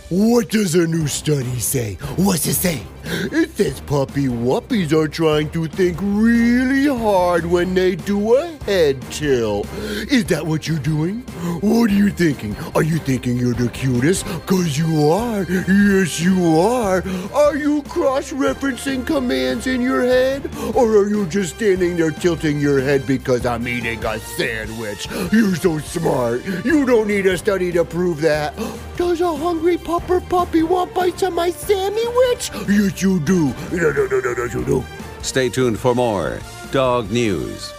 [0.09, 1.95] What does a new study say?
[2.17, 2.83] What's it say?
[3.05, 9.01] It says puppy wuppies are trying to think really hard when they do a head
[9.11, 9.67] tilt.
[10.09, 11.19] Is that what you're doing?
[11.61, 12.55] What are you thinking?
[12.75, 14.25] Are you thinking you're the cutest?
[14.45, 15.43] Cause you are.
[15.43, 17.03] Yes, you are.
[17.33, 20.49] Are you cross-referencing commands in your head?
[20.73, 25.09] Or are you just standing there tilting your head because I'm eating a sandwich?
[25.31, 26.45] You're so smart.
[26.63, 28.55] You don't need a study to prove that.
[28.95, 32.51] Does a hungry pupper puppy want bites of my sandwich?
[32.69, 33.47] Yes, you do.
[33.71, 34.83] No, no, no, no, no, you do.
[35.21, 36.39] Stay tuned for more
[36.71, 37.73] Dog News.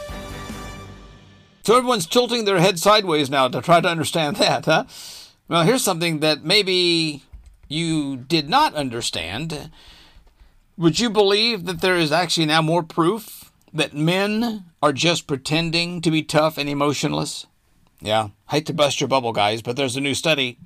[1.65, 4.85] So everyone's tilting their head sideways now to try to understand that, huh?
[5.49, 7.23] Well, here's something that maybe
[7.69, 9.71] you did not understand.
[10.77, 16.01] Would you believe that there is actually now more proof that men are just pretending
[16.01, 17.47] to be tough and emotionless?
[18.01, 20.59] Yeah, hate to bust your bubble, guys, but there's a new study.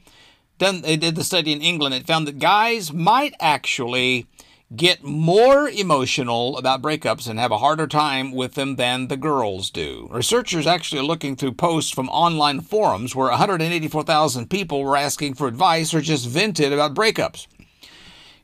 [0.59, 1.95] Done, they did the study in England.
[1.95, 4.27] It found that guys might actually
[4.75, 9.71] get more emotional about breakups and have a harder time with them than the girls
[9.71, 10.09] do.
[10.11, 15.47] Researchers actually are looking through posts from online forums where 184,000 people were asking for
[15.47, 17.47] advice or just vented about breakups.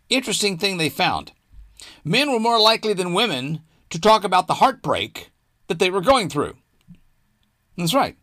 [0.08, 1.32] Interesting thing they found
[2.04, 5.30] men were more likely than women to talk about the heartbreak
[5.68, 6.54] that they were going through.
[7.76, 8.16] That's right.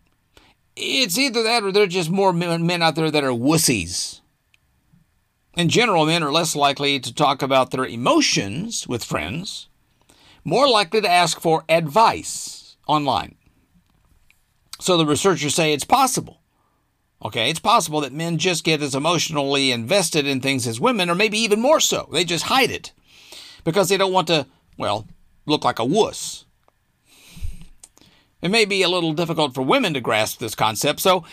[0.75, 4.21] It's either that or there are just more men out there that are wussies.
[5.57, 9.67] In general, men are less likely to talk about their emotions with friends,
[10.45, 13.35] more likely to ask for advice online.
[14.79, 16.41] So the researchers say it's possible.
[17.23, 21.15] Okay, it's possible that men just get as emotionally invested in things as women, or
[21.15, 22.09] maybe even more so.
[22.11, 22.93] They just hide it
[23.63, 25.05] because they don't want to, well,
[25.45, 26.45] look like a wuss.
[28.41, 31.23] It may be a little difficult for women to grasp this concept, so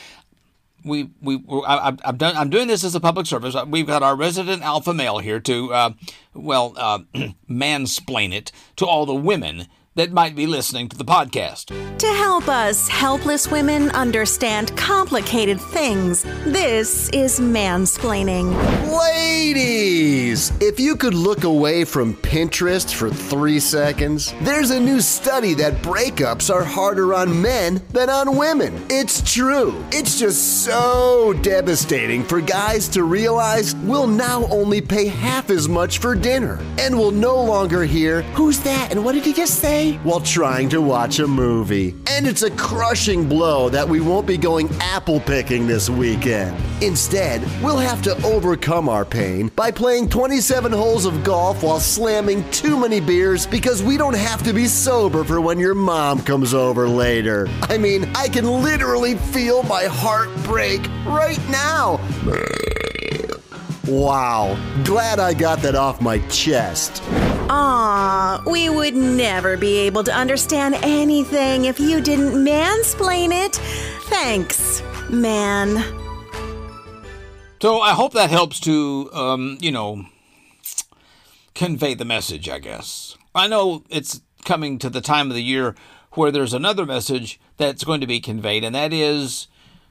[0.84, 3.56] we we I, I've done I'm doing this as a public service.
[3.66, 5.90] We've got our resident alpha male here to uh,
[6.34, 7.00] well uh,
[7.50, 9.66] mansplain it to all the women
[9.98, 11.66] that might be listening to the podcast.
[11.98, 18.54] To help us helpless women understand complicated things, this is mansplaining.
[18.96, 25.54] Ladies, if you could look away from Pinterest for three seconds, there's a new study
[25.54, 28.80] that breakups are harder on men than on women.
[28.88, 29.84] It's true.
[29.90, 35.98] It's just so devastating for guys to realize we'll now only pay half as much
[35.98, 38.92] for dinner and we'll no longer hear, Who's that?
[38.92, 39.87] And what did he just say?
[39.96, 41.94] While trying to watch a movie.
[42.06, 46.56] And it's a crushing blow that we won't be going apple picking this weekend.
[46.82, 52.48] Instead, we'll have to overcome our pain by playing 27 holes of golf while slamming
[52.50, 56.54] too many beers because we don't have to be sober for when your mom comes
[56.54, 57.48] over later.
[57.62, 62.00] I mean, I can literally feel my heart break right now.
[63.86, 67.02] Wow, glad I got that off my chest.
[67.50, 73.56] Aw, we would never be able to understand anything if you didn't mansplain it.
[74.08, 75.82] Thanks, man.
[77.60, 80.04] So I hope that helps to, um, you know,
[81.54, 83.16] convey the message, I guess.
[83.34, 85.74] I know it's coming to the time of the year
[86.12, 89.48] where there's another message that's going to be conveyed, and that is,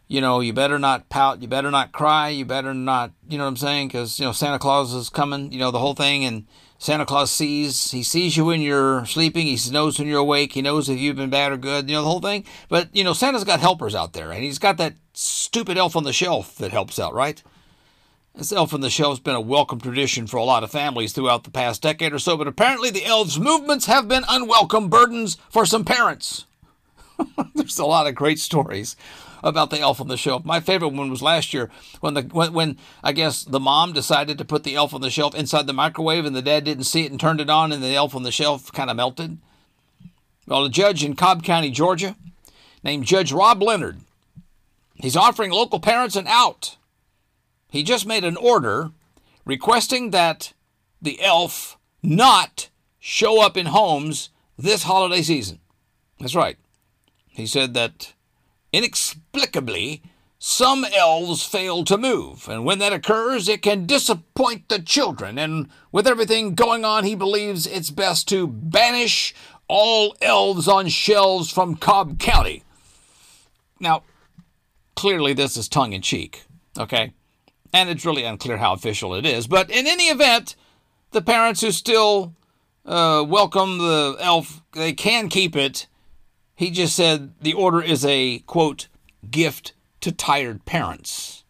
[0.07, 3.43] you know, you better not pout, you better not cry, you better not, you know
[3.43, 3.89] what I'm saying?
[3.89, 7.29] Because, you know, Santa Claus is coming, you know, the whole thing, and Santa Claus
[7.29, 10.97] sees, he sees you when you're sleeping, he knows when you're awake, he knows if
[10.97, 12.45] you've been bad or good, you know, the whole thing.
[12.69, 16.03] But, you know, Santa's got helpers out there, and he's got that stupid elf on
[16.03, 17.43] the shelf that helps out, right?
[18.33, 21.43] This elf on the shelf's been a welcome tradition for a lot of families throughout
[21.43, 25.65] the past decade or so, but apparently the elves' movements have been unwelcome burdens for
[25.65, 26.45] some parents.
[27.55, 28.95] There's a lot of great stories
[29.43, 30.45] about the elf on the shelf.
[30.45, 31.69] My favorite one was last year
[31.99, 35.09] when the when, when I guess the mom decided to put the elf on the
[35.09, 37.83] shelf inside the microwave and the dad didn't see it and turned it on and
[37.83, 39.37] the elf on the shelf kind of melted.
[40.47, 42.15] Well, a judge in Cobb County, Georgia,
[42.83, 43.97] named Judge Rob Leonard,
[44.95, 46.77] he's offering local parents an out.
[47.69, 48.91] He just made an order
[49.45, 50.53] requesting that
[51.01, 52.69] the elf not
[52.99, 55.59] show up in homes this holiday season.
[56.19, 56.57] That's right.
[57.27, 58.13] He said that
[58.71, 60.01] inexplicably,
[60.39, 65.39] some elves fail to move, and when that occurs, it can disappoint the children.
[65.39, 69.33] And with everything going on, he believes it's best to banish
[69.67, 72.63] all elves on shelves from Cobb County.
[73.79, 74.03] Now,
[74.95, 76.45] clearly, this is tongue in cheek,
[76.77, 77.13] okay?
[77.73, 79.47] And it's really unclear how official it is.
[79.47, 80.55] But in any event,
[81.11, 82.33] the parents who still
[82.85, 85.87] uh, welcome the elf, they can keep it.
[86.57, 88.87] He just said the order is a, quote,
[89.29, 91.43] gift to tired parents.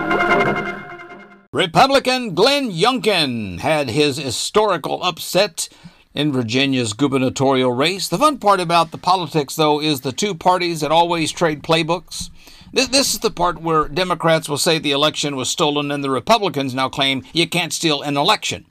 [1.53, 5.69] Republican Glenn Youngkin had his historical upset
[6.17, 8.07] in Virginia's gubernatorial race.
[8.07, 12.31] The fun part about the politics, though, is the two parties that always trade playbooks.
[12.73, 16.09] This, this is the part where Democrats will say the election was stolen, and the
[16.09, 18.65] Republicans now claim you can't steal an election.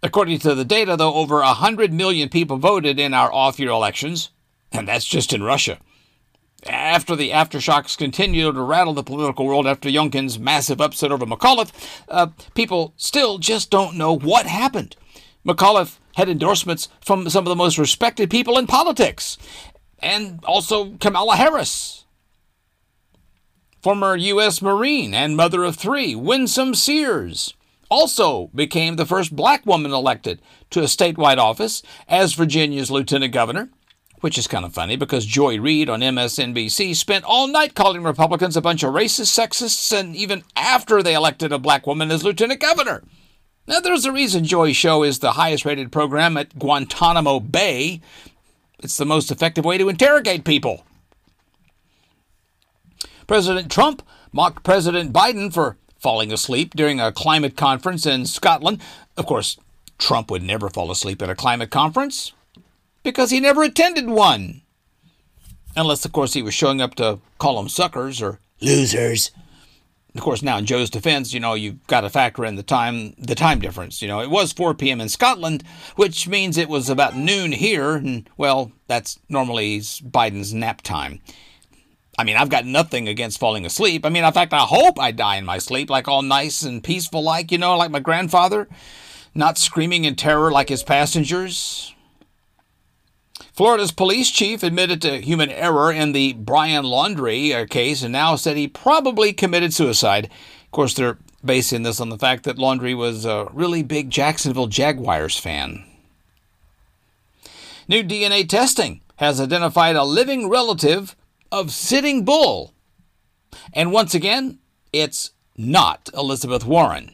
[0.00, 4.30] According to the data, though, over 100 million people voted in our off year elections,
[4.70, 5.80] and that's just in Russia.
[6.68, 11.72] After the aftershocks continue to rattle the political world after Youngkin's massive upset over McAuliffe,
[12.08, 14.94] uh, people still just don't know what happened.
[15.46, 19.38] McAuliffe had endorsements from some of the most respected people in politics,
[20.00, 22.04] and also Kamala Harris,
[23.82, 24.60] former U.S.
[24.60, 27.54] Marine and mother of three, Winsome Sears,
[27.90, 33.70] also became the first black woman elected to a statewide office as Virginia's lieutenant governor.
[34.20, 38.54] which is kind of funny because Joy Reid on MSNBC spent all night calling Republicans
[38.54, 42.60] a bunch of racist, sexists, and even after they elected a black woman as lieutenant
[42.60, 43.02] governor.
[43.70, 48.00] Now, there's a reason Joy show is the highest rated program at Guantanamo Bay.
[48.80, 50.84] It's the most effective way to interrogate people.
[53.28, 54.02] President Trump
[54.32, 58.80] mocked President Biden for falling asleep during a climate conference in Scotland.
[59.16, 59.56] Of course,
[59.98, 62.32] Trump would never fall asleep at a climate conference
[63.04, 64.62] because he never attended one.
[65.76, 69.30] Unless, of course, he was showing up to call them suckers or losers.
[70.14, 73.14] Of course, now in Joe's defense, you know, you've got to factor in the time
[73.16, 74.02] the time difference.
[74.02, 75.00] You know, it was 4 p.m.
[75.00, 75.62] in Scotland,
[75.94, 81.20] which means it was about noon here, and well, that's normally Biden's nap time.
[82.18, 84.04] I mean, I've got nothing against falling asleep.
[84.04, 86.82] I mean, in fact, I hope I die in my sleep, like all nice and
[86.82, 88.68] peaceful, like, you know, like my grandfather,
[89.34, 91.94] not screaming in terror like his passengers.
[93.60, 98.34] Florida's police chief admitted to human error in the Brian Laundrie uh, case and now
[98.34, 100.30] said he probably committed suicide.
[100.64, 104.66] Of course, they're basing this on the fact that Laundrie was a really big Jacksonville
[104.66, 105.84] Jaguars fan.
[107.86, 111.14] New DNA testing has identified a living relative
[111.52, 112.72] of Sitting Bull.
[113.74, 114.58] And once again,
[114.90, 117.12] it's not Elizabeth Warren.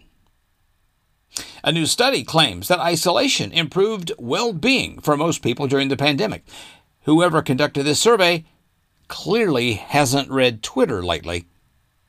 [1.66, 6.44] A new study claims that isolation improved well being for most people during the pandemic.
[7.02, 8.44] Whoever conducted this survey
[9.08, 11.46] clearly hasn't read Twitter lately.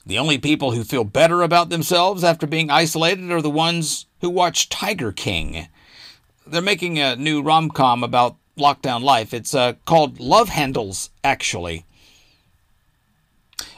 [0.05, 4.29] The only people who feel better about themselves after being isolated are the ones who
[4.29, 5.67] watch Tiger King.
[6.45, 9.33] They're making a new rom com about lockdown life.
[9.33, 11.83] It's uh, called Love Handles, actually.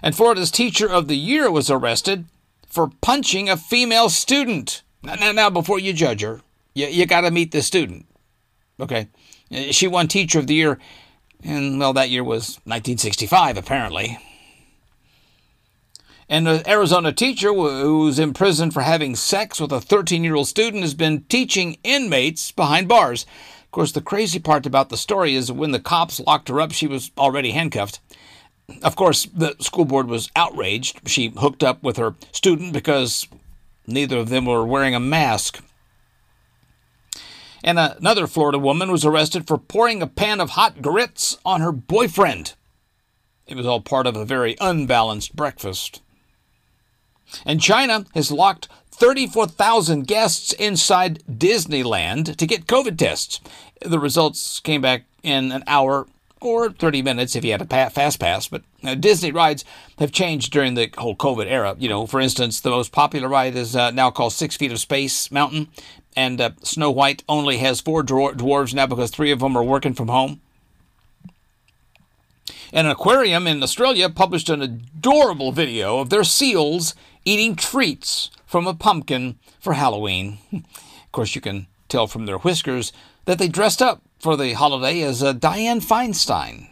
[0.03, 2.25] And Florida's Teacher of the Year was arrested
[2.67, 4.83] for punching a female student.
[5.01, 6.41] Now, now, now before you judge her,
[6.73, 8.05] you, you got to meet the student.
[8.79, 9.07] Okay?
[9.71, 10.79] She won Teacher of the Year,
[11.43, 14.17] and, well, that year was 1965, apparently.
[16.27, 20.47] And an Arizona teacher who's in prison for having sex with a 13 year old
[20.47, 23.25] student has been teaching inmates behind bars.
[23.63, 26.71] Of course, the crazy part about the story is when the cops locked her up,
[26.71, 27.99] she was already handcuffed.
[28.83, 31.09] Of course, the school board was outraged.
[31.09, 33.27] She hooked up with her student because
[33.91, 35.63] neither of them were wearing a mask.
[37.63, 41.71] And another Florida woman was arrested for pouring a pan of hot grits on her
[41.71, 42.53] boyfriend.
[43.47, 46.01] It was all part of a very unbalanced breakfast.
[47.45, 53.39] And China has locked 34,000 guests inside Disneyland to get COVID tests.
[53.81, 56.07] The results came back in an hour
[56.41, 58.47] or 30 minutes if you had a fast pass.
[58.47, 59.65] But uh, Disney rides
[59.97, 61.75] have changed during the whole COVID era.
[61.77, 64.79] You know, for instance, the most popular ride is uh, now called Six Feet of
[64.79, 65.67] Space Mountain,
[66.15, 69.63] and uh, Snow White only has four dwar- dwarves now because three of them are
[69.63, 70.41] working from home.
[72.71, 76.93] An aquarium in Australia published an adorable video of their seals
[77.25, 80.37] eating treats from a pumpkin for Halloween.
[80.53, 82.93] of course, you can tell from their whiskers
[83.25, 86.67] that they dressed up for the holiday is uh, Dianne Feinstein.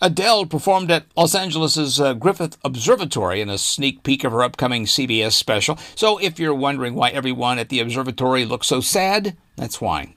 [0.00, 4.84] Adele performed at Los Angeles' uh, Griffith Observatory in a sneak peek of her upcoming
[4.84, 5.78] CBS special.
[5.94, 10.14] So, if you're wondering why everyone at the observatory looks so sad, that's why.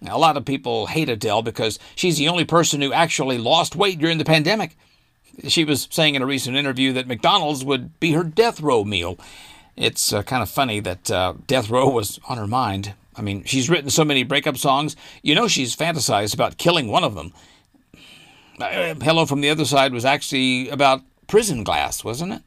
[0.00, 3.76] Now, a lot of people hate Adele because she's the only person who actually lost
[3.76, 4.76] weight during the pandemic.
[5.46, 9.16] She was saying in a recent interview that McDonald's would be her death row meal.
[9.76, 12.94] It's uh, kind of funny that uh, death row was on her mind.
[13.18, 14.94] I mean, she's written so many breakup songs.
[15.22, 17.32] You know, she's fantasized about killing one of them.
[18.60, 22.42] Uh, Hello from the Other Side was actually about prison glass, wasn't it?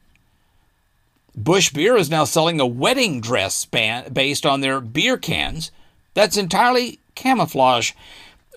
[1.34, 5.70] Busch Beer is now selling a wedding dress ban- based on their beer cans.
[6.14, 7.92] That's entirely camouflage,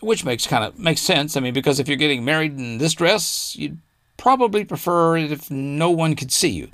[0.01, 1.37] which makes kind of makes sense.
[1.37, 3.77] I mean, because if you're getting married in this dress, you'd
[4.17, 6.69] probably prefer it if no one could see you.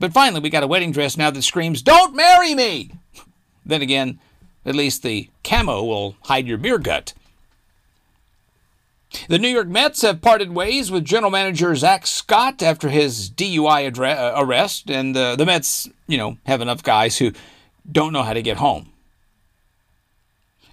[0.00, 2.90] But finally, we got a wedding dress now that screams, "Don't marry me."
[3.66, 4.18] Then again,
[4.64, 7.14] at least the camo will hide your beer gut.
[9.28, 13.90] The New York Mets have parted ways with general manager Zack Scott after his DUI
[13.90, 17.32] adre- uh, arrest, and uh, the Mets, you know, have enough guys who
[17.90, 18.92] don't know how to get home.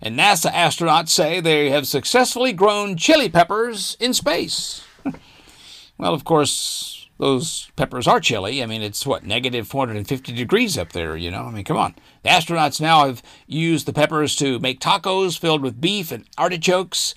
[0.01, 4.83] And NASA astronauts say they have successfully grown chili peppers in space.
[5.97, 8.61] well, of course, those peppers are chilly.
[8.61, 11.45] I mean, it's what, negative 450 degrees up there, you know?
[11.45, 11.95] I mean, come on.
[12.23, 17.15] The astronauts now have used the peppers to make tacos filled with beef and artichokes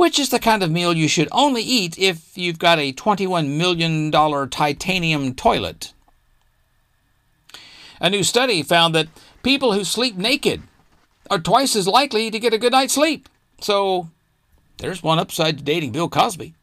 [0.00, 3.54] which is the kind of meal you should only eat if you've got a $21
[3.54, 4.10] million
[4.48, 5.92] titanium toilet.
[8.00, 9.08] A new study found that
[9.42, 10.62] people who sleep naked
[11.30, 13.28] are twice as likely to get a good night's sleep.
[13.60, 14.08] So
[14.78, 16.54] there's one upside to dating Bill Cosby.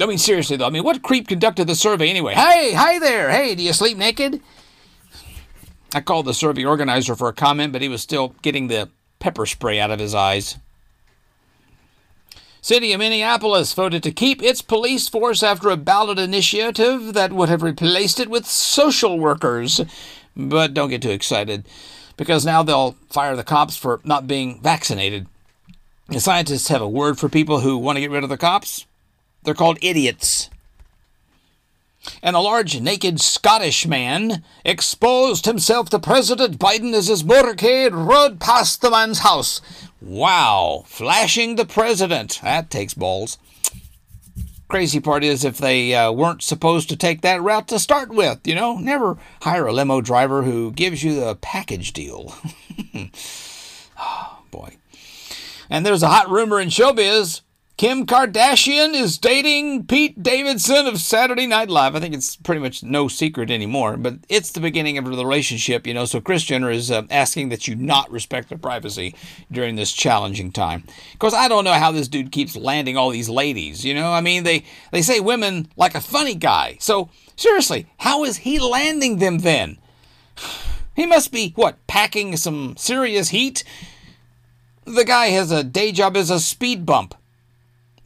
[0.00, 2.34] I mean, seriously though, I mean, what creep conducted the survey anyway?
[2.34, 3.30] Hey, hi there.
[3.30, 4.40] Hey, do you sleep naked?
[5.94, 8.90] I called the survey organizer for a comment, but he was still getting the
[9.20, 10.56] pepper spray out of his eyes.
[12.60, 17.50] City of Minneapolis voted to keep its police force after a ballot initiative that would
[17.50, 19.82] have replaced it with social workers.
[20.34, 21.66] But don't get too excited,
[22.16, 25.26] because now they'll fire the cops for not being vaccinated.
[26.08, 28.86] The scientists have a word for people who want to get rid of the cops.
[29.44, 30.50] They're called idiots.
[32.22, 38.40] And a large naked Scottish man exposed himself to President Biden as his motorcade rode
[38.40, 39.60] past the man's house.
[40.00, 42.40] Wow, flashing the president.
[42.42, 43.38] That takes balls.
[44.68, 48.46] Crazy part is if they uh, weren't supposed to take that route to start with,
[48.46, 52.34] you know, never hire a limo driver who gives you the package deal.
[53.98, 54.76] oh, boy.
[55.70, 57.42] And there's a hot rumor in showbiz
[57.76, 61.96] Kim Kardashian is dating Pete Davidson of Saturday Night Live.
[61.96, 65.84] I think it's pretty much no secret anymore, but it's the beginning of the relationship,
[65.84, 66.04] you know.
[66.04, 69.16] So Kris Jenner is uh, asking that you not respect their privacy
[69.50, 70.84] during this challenging time.
[71.14, 74.12] Because I don't know how this dude keeps landing all these ladies, you know.
[74.12, 74.62] I mean, they
[74.92, 76.76] they say women like a funny guy.
[76.78, 79.78] So seriously, how is he landing them then?
[80.96, 83.64] He must be what packing some serious heat.
[84.84, 87.16] The guy has a day job as a speed bump.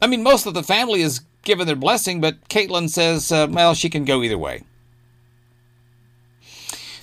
[0.01, 3.73] I mean, most of the family is given their blessing, but Caitlyn says, uh, well,
[3.73, 4.63] she can go either way.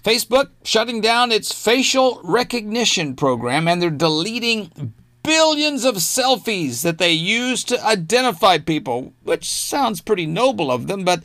[0.02, 4.94] Facebook shutting down its facial recognition program, and they're deleting
[5.24, 11.04] billions of selfies that they use to identify people, which sounds pretty noble of them,
[11.04, 11.24] but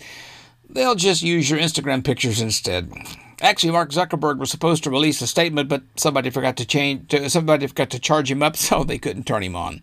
[0.67, 2.91] they'll just use your Instagram pictures instead.
[3.39, 7.13] Actually, Mark Zuckerberg was supposed to release a statement, but somebody forgot to change.
[7.31, 9.81] Somebody forgot to charge him up, so they couldn't turn him on.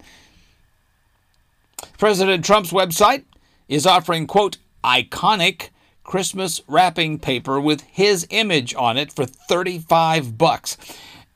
[1.98, 3.24] President Trump's website
[3.68, 5.70] is offering, quote, iconic
[6.04, 10.76] Christmas wrapping paper with his image on it for 35 bucks.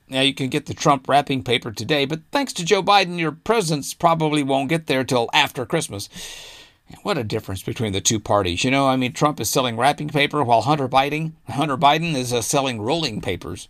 [0.09, 3.31] Now you can get the Trump wrapping paper today, but thanks to Joe Biden, your
[3.31, 6.09] presents probably won't get there till after Christmas.
[7.01, 8.63] What a difference between the two parties.
[8.63, 12.33] You know, I mean, Trump is selling wrapping paper while Hunter Biden, Hunter Biden is
[12.33, 13.67] uh, selling rolling papers.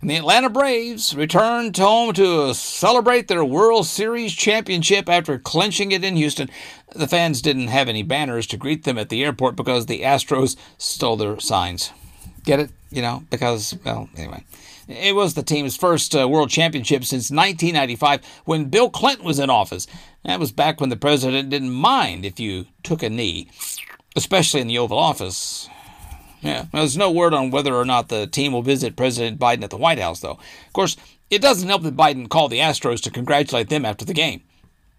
[0.00, 6.04] And the Atlanta Braves returned home to celebrate their World Series championship after clinching it
[6.04, 6.48] in Houston.
[6.94, 10.56] The fans didn't have any banners to greet them at the airport because the Astros
[10.78, 11.92] stole their signs.
[12.44, 12.70] Get it?
[12.90, 14.44] You know, because, well, anyway.
[14.86, 19.48] It was the team's first uh, World Championship since 1995 when Bill Clinton was in
[19.48, 19.86] office.
[20.24, 23.48] That was back when the president didn't mind if you took a knee,
[24.14, 25.68] especially in the Oval Office.
[26.44, 29.64] Yeah, well, there's no word on whether or not the team will visit President Biden
[29.64, 30.38] at the White House, though.
[30.66, 30.96] Of course,
[31.30, 34.42] it doesn't help that Biden called the Astros to congratulate them after the game.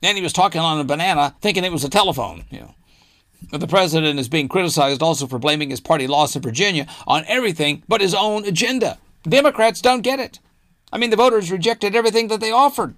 [0.01, 2.45] And he was talking on a banana, thinking it was a telephone.
[2.49, 2.75] You know.
[3.51, 7.23] But the president is being criticized also for blaming his party loss in Virginia on
[7.27, 8.97] everything but his own agenda.
[9.23, 10.39] Democrats don't get it.
[10.91, 12.95] I mean, the voters rejected everything that they offered.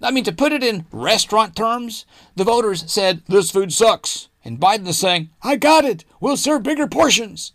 [0.00, 2.06] I mean, to put it in restaurant terms,
[2.36, 4.28] the voters said, This food sucks.
[4.44, 6.04] And Biden is saying, I got it.
[6.20, 7.52] We'll serve bigger portions.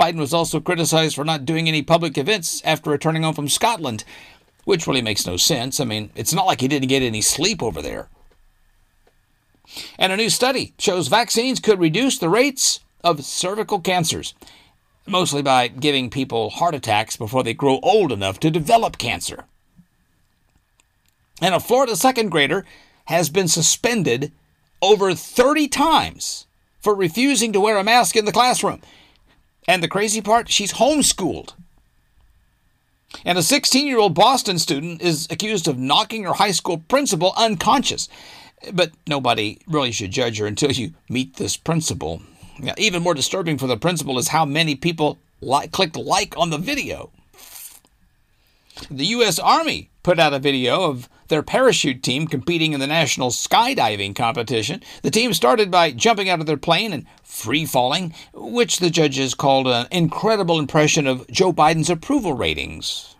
[0.00, 4.02] Biden was also criticized for not doing any public events after returning home from Scotland,
[4.64, 5.78] which really makes no sense.
[5.78, 8.08] I mean, it's not like he didn't get any sleep over there.
[9.98, 14.32] And a new study shows vaccines could reduce the rates of cervical cancers,
[15.06, 19.44] mostly by giving people heart attacks before they grow old enough to develop cancer.
[21.42, 22.64] And a Florida second grader
[23.04, 24.32] has been suspended
[24.80, 26.46] over 30 times
[26.80, 28.80] for refusing to wear a mask in the classroom.
[29.70, 31.52] And the crazy part, she's homeschooled.
[33.24, 37.32] And a 16 year old Boston student is accused of knocking her high school principal
[37.36, 38.08] unconscious.
[38.72, 42.20] But nobody really should judge her until you meet this principal.
[42.58, 46.50] Now, even more disturbing for the principal is how many people li- clicked like on
[46.50, 47.10] the video.
[48.90, 49.38] The U.S.
[49.38, 54.82] Army put out a video of their parachute team competing in the national skydiving competition.
[55.02, 59.34] The team started by jumping out of their plane and free falling, which the judges
[59.34, 63.16] called an incredible impression of Joe Biden's approval ratings.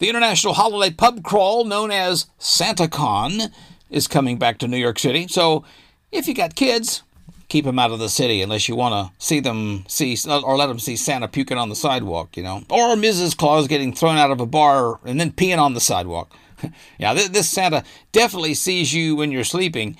[0.00, 3.52] The international holiday pub crawl known as SantaCon
[3.90, 5.28] is coming back to New York City.
[5.28, 5.64] So
[6.12, 7.02] if you got kids,
[7.50, 10.68] keep them out of the city unless you want to see them see or let
[10.68, 13.36] them see Santa puking on the sidewalk, you know, or Mrs.
[13.36, 16.32] Claus getting thrown out of a bar and then peeing on the sidewalk.
[16.98, 19.96] yeah, this Santa definitely sees you when you're sleeping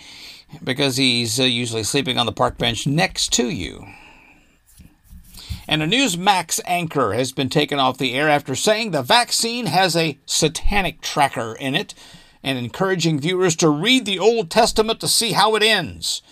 [0.63, 3.87] because he's uh, usually sleeping on the park bench next to you.
[5.69, 9.95] And a Newsmax anchor has been taken off the air after saying the vaccine has
[9.95, 11.95] a satanic tracker in it
[12.43, 16.23] and encouraging viewers to read the Old Testament to see how it ends.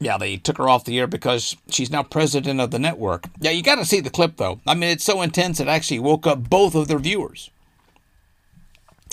[0.00, 3.26] Yeah, they took her off the air because she's now president of the network.
[3.40, 4.60] Yeah, you got to see the clip though.
[4.66, 7.50] I mean, it's so intense it actually woke up both of their viewers.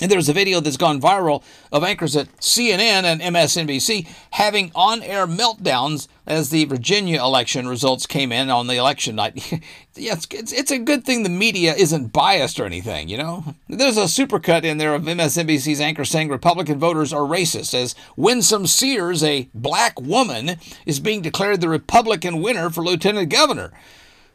[0.02, 5.00] And there's a video that's gone viral of anchors at CNN and MSNBC having on
[5.00, 9.52] air meltdowns as the Virginia election results came in on the election night.
[9.94, 13.54] yeah, it's, it's, it's, a good thing the media isn't biased or anything, you know?
[13.68, 18.66] There's a supercut in there of MSNBC's anchor saying Republican voters are racist as Winsome
[18.66, 23.70] Sears, a black woman, is being declared the Republican winner for lieutenant governor.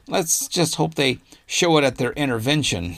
[0.07, 2.95] Let's just hope they show it at their intervention.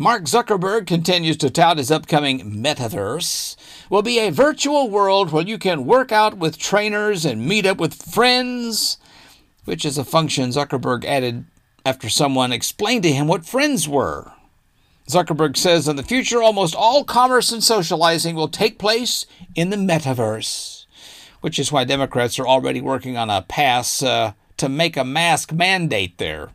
[0.00, 3.56] Mark Zuckerberg continues to tout his upcoming metaverse
[3.90, 7.78] will be a virtual world where you can work out with trainers and meet up
[7.78, 8.98] with friends,
[9.64, 11.46] which is a function Zuckerberg added
[11.84, 14.30] after someone explained to him what friends were.
[15.08, 19.26] Zuckerberg says in the future, almost all commerce and socializing will take place
[19.56, 20.86] in the metaverse,
[21.40, 25.50] which is why Democrats are already working on a pass uh, to make a mask
[25.52, 26.50] mandate there.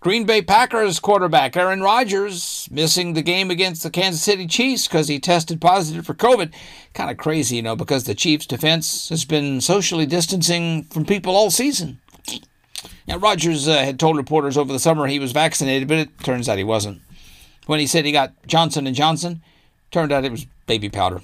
[0.00, 5.08] Green Bay Packers quarterback Aaron Rodgers missing the game against the Kansas City Chiefs because
[5.08, 6.52] he tested positive for COVID.
[6.94, 11.34] Kind of crazy, you know, because the Chiefs' defense has been socially distancing from people
[11.34, 12.00] all season.
[13.06, 16.48] Now, Rodgers uh, had told reporters over the summer he was vaccinated, but it turns
[16.48, 17.00] out he wasn't.
[17.66, 19.42] When he said he got Johnson and Johnson,
[19.90, 21.22] turned out it was baby powder.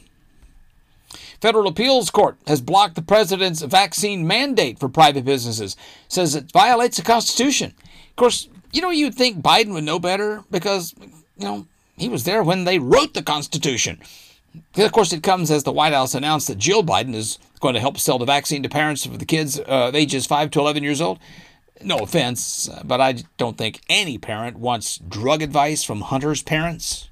[1.41, 5.77] Federal Appeals Court has blocked the president's vaccine mandate for private businesses.
[6.09, 7.75] Says it violates the Constitution.
[8.15, 10.95] Of course, you know, you'd think Biden would know better because,
[11.37, 14.01] you know, he was there when they wrote the Constitution.
[14.77, 17.81] Of course, it comes as the White House announced that Jill Biden is going to
[17.81, 21.01] help sell the vaccine to parents of the kids uh, ages 5 to 11 years
[21.01, 21.19] old.
[21.83, 27.09] No offense, but I don't think any parent wants drug advice from Hunter's parents.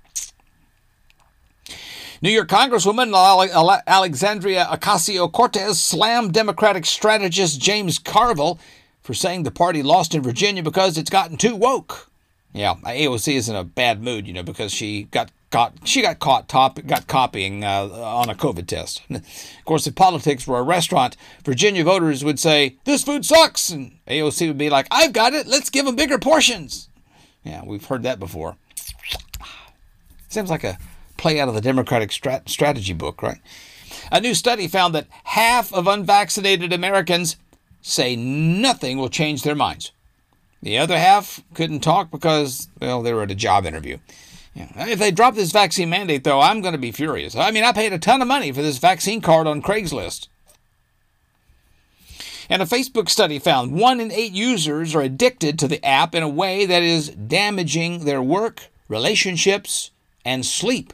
[2.21, 3.13] New York Congresswoman
[3.89, 8.61] Alexandria Ocasio Cortez slammed Democratic strategist James Carville
[9.03, 12.09] for saying the party lost in Virginia because it's gotten too woke.
[12.53, 15.73] Yeah, AOC is in a bad mood, you know, because she got caught.
[15.85, 19.03] She got caught top got copying uh, on a COVID test.
[19.11, 19.25] of
[19.65, 24.49] course, if politics were a restaurant, Virginia voters would say this food sucks, and AOC
[24.49, 25.47] would be like, "I've got it.
[25.47, 26.89] Let's give them bigger portions."
[27.43, 28.57] Yeah, we've heard that before.
[30.29, 30.79] Seems like a
[31.17, 33.39] play out of the Democratic strat- strategy book, right?
[34.11, 37.37] A new study found that half of unvaccinated Americans
[37.83, 39.93] say nothing will change their minds.
[40.63, 43.99] The other half couldn't talk because, well, they were at a job interview.
[44.55, 44.69] Yeah.
[44.87, 47.35] If they drop this vaccine mandate, though, I'm going to be furious.
[47.35, 50.29] I mean, I paid a ton of money for this vaccine card on Craigslist.
[52.49, 56.23] And a Facebook study found one in eight users are addicted to the app in
[56.23, 59.91] a way that is damaging their work, relationships,
[60.25, 60.93] and sleep,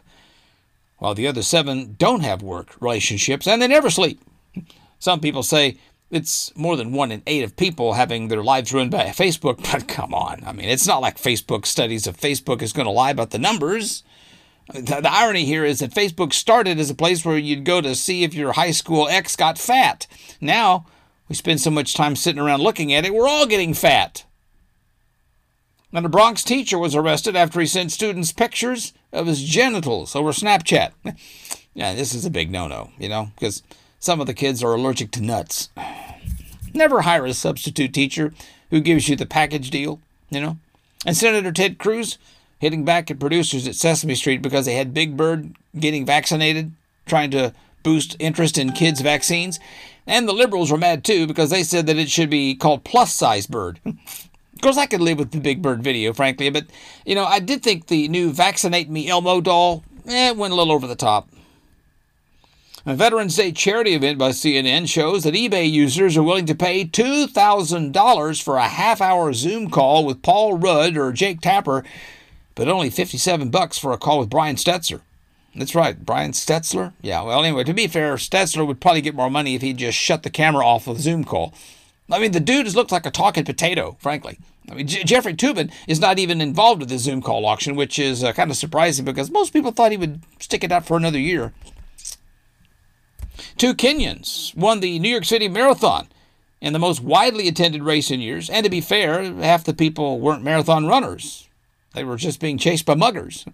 [0.99, 4.21] while the other seven don't have work, relationships, and they never sleep.
[5.01, 5.79] Some people say
[6.11, 9.89] it's more than one in eight of people having their lives ruined by Facebook, but
[9.89, 10.43] come on.
[10.47, 13.39] I mean, it's not like Facebook studies of Facebook is going to lie about the
[13.39, 14.03] numbers.
[14.73, 17.95] The, the, irony here is that Facebook started as a place where you'd go to
[17.95, 20.07] see if your high school ex got fat.
[20.43, 20.85] Now,
[21.29, 24.25] we spend so much time sitting around looking at it, we're all getting fat.
[25.91, 30.33] And a Bronx teacher was arrested after he sent students pictures of his genitals over
[30.33, 30.93] Snapchat.
[31.75, 33.63] yeah, this is a big no no, you know, because
[33.99, 35.71] some of the kids are allergic to nuts.
[36.75, 38.33] Never hire a substitute teacher
[38.71, 40.59] who gives you the package deal, you know?
[41.07, 42.19] And Senator Ted Cruz
[42.59, 46.73] hitting back at producers at Sesame Street because they had Big Bird getting vaccinated,
[47.07, 49.61] trying to boost interest in kids' vaccines.
[50.07, 53.15] And the liberals were mad too because they said that it should be called plus
[53.15, 53.81] size bird.
[53.87, 56.67] of course, I could live with the Big Bird video, frankly, but,
[57.07, 60.73] you know, I did think the new Vaccinate Me Elmo doll, eh, went a little
[60.73, 61.29] over the top.
[62.89, 66.87] A Veterans Day charity event by CNN shows that eBay users are willing to pay
[66.87, 71.85] $2,000 for a half hour Zoom call with Paul Rudd or Jake Tapper,
[72.55, 75.03] but only 57 bucks for a call with Brian Stetzer.
[75.55, 76.95] That's right, Brian Stetzler?
[77.03, 79.99] Yeah, well, anyway, to be fair, Stetzler would probably get more money if he just
[79.99, 81.53] shut the camera off of the Zoom call.
[82.11, 84.39] I mean, the dude has looked like a talking potato, frankly.
[84.71, 87.99] I mean, J- Jeffrey Toobin is not even involved with the Zoom call auction, which
[87.99, 90.97] is uh, kind of surprising because most people thought he would stick it out for
[90.97, 91.53] another year.
[93.59, 96.07] Two Kenyans won the New York City Marathon
[96.61, 98.49] in the most widely attended race in years.
[98.49, 101.49] And to be fair, half the people weren't marathon runners,
[101.93, 103.45] they were just being chased by muggers.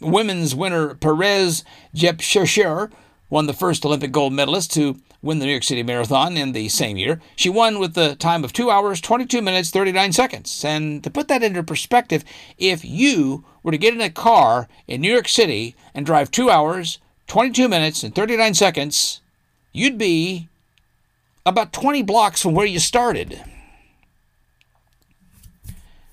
[0.00, 1.64] Women's winner Peres
[1.96, 2.92] Jepchirchir
[3.28, 6.68] won the first Olympic gold medalist to win the New York City Marathon in the
[6.68, 7.20] same year.
[7.34, 10.64] She won with the time of 2 hours, 22 minutes, 39 seconds.
[10.64, 12.22] And to put that into perspective,
[12.56, 16.50] if you were to get in a car in New York City and drive 2
[16.50, 19.20] hours, 22 minutes, and 39 seconds,
[19.72, 20.48] you'd be
[21.46, 23.42] about 20 blocks from where you started.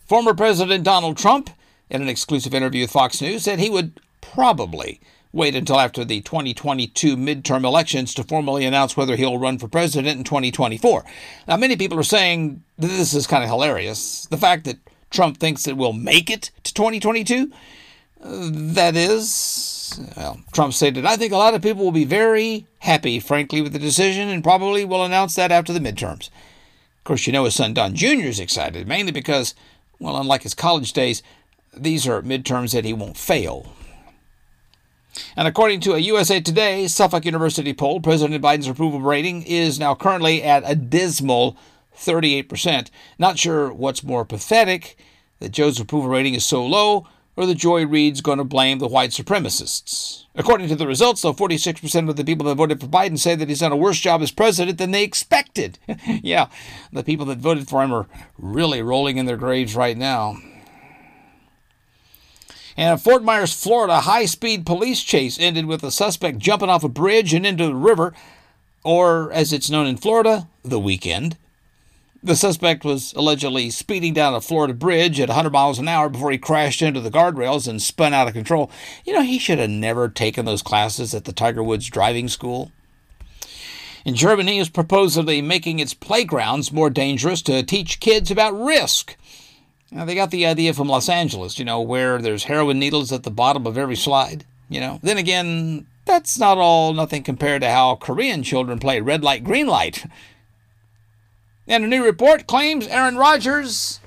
[0.05, 1.49] Former President Donald Trump,
[1.89, 4.99] in an exclusive interview with Fox News, said he would probably
[5.32, 10.18] wait until after the 2022 midterm elections to formally announce whether he'll run for president
[10.18, 11.03] in 2024.
[11.47, 14.26] Now, many people are saying that this is kind of hilarious.
[14.28, 14.78] The fact that
[15.09, 17.55] Trump thinks that we'll make it to 2022, uh,
[18.28, 23.19] that is, well, Trump stated, I think a lot of people will be very happy,
[23.19, 26.30] frankly, with the decision and probably will announce that after the midterms.
[26.97, 28.26] Of course, you know his son Don Jr.
[28.26, 29.53] is excited, mainly because,
[29.99, 31.21] well, unlike his college days,
[31.76, 33.71] these are midterms that he won't fail.
[35.38, 39.93] And according to a USA Today Suffolk University poll, President Biden's approval rating is now
[39.93, 41.57] currently at a dismal
[41.95, 42.89] 38%.
[43.19, 44.97] Not sure what's more pathetic
[45.39, 47.07] that Joe's approval rating is so low
[47.38, 50.26] or the Joy Reid's going to blame the white supremacists.
[50.36, 53.50] According to the results, though, 46% of the people that voted for Biden say that
[53.50, 55.80] he's done a worse job as president than they expected.
[56.08, 56.48] yeah,
[56.92, 58.08] the people that voted for him are
[58.38, 60.38] really rolling in their graves right now.
[62.78, 66.84] And in Fort Myers, Florida, high speed police chase ended with a suspect jumping off
[66.84, 68.14] a bridge and into the river,
[68.84, 71.38] or as it's known in Florida, the weekend.
[72.26, 76.32] The suspect was allegedly speeding down a Florida bridge at 100 miles an hour before
[76.32, 78.71] he crashed into the guardrails and spun out of control.
[79.05, 82.71] You know, he should have never taken those classes at the Tiger Woods driving school.
[84.07, 89.15] And Germany is supposedly making its playgrounds more dangerous to teach kids about risk.
[89.91, 93.21] Now, they got the idea from Los Angeles, you know, where there's heroin needles at
[93.21, 94.99] the bottom of every slide, you know.
[95.03, 99.67] Then again, that's not all nothing compared to how Korean children play red light, green
[99.67, 100.07] light.
[101.68, 103.99] And a new report claims Aaron Rodgers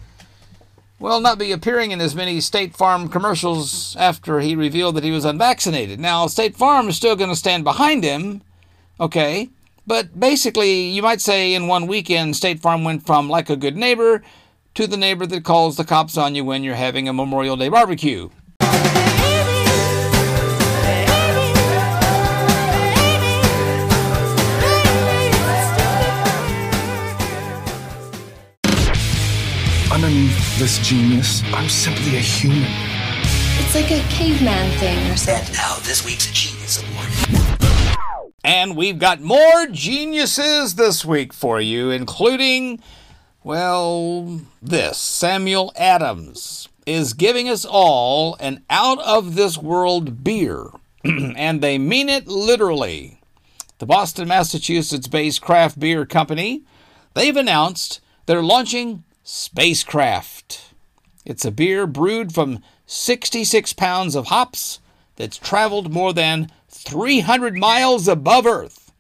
[1.00, 5.11] will not be appearing in as many State Farm commercials after he revealed that he
[5.11, 5.98] was unvaccinated.
[5.98, 8.42] Now, State Farm is still going to stand behind him,
[9.00, 9.50] okay?
[9.86, 13.76] But basically, you might say in one weekend, State Farm went from like a good
[13.76, 14.22] neighbor
[14.74, 17.68] to the neighbor that calls the cops on you when you're having a Memorial Day
[17.68, 18.28] barbecue.
[30.09, 32.64] Underneath this genius, I'm simply a human.
[33.59, 35.44] It's like a caveman thing or something.
[35.44, 38.30] And now, this week's Genius Award.
[38.42, 42.80] And we've got more geniuses this week for you, including,
[43.44, 50.70] well, this Samuel Adams is giving us all an out of this world beer.
[51.04, 53.20] and they mean it literally.
[53.78, 56.62] The Boston, Massachusetts based craft beer company,
[57.12, 60.72] they've announced they're launching Spacecraft.
[61.26, 64.81] It's a beer brewed from 66 pounds of hops
[65.16, 68.91] that's traveled more than 300 miles above Earth.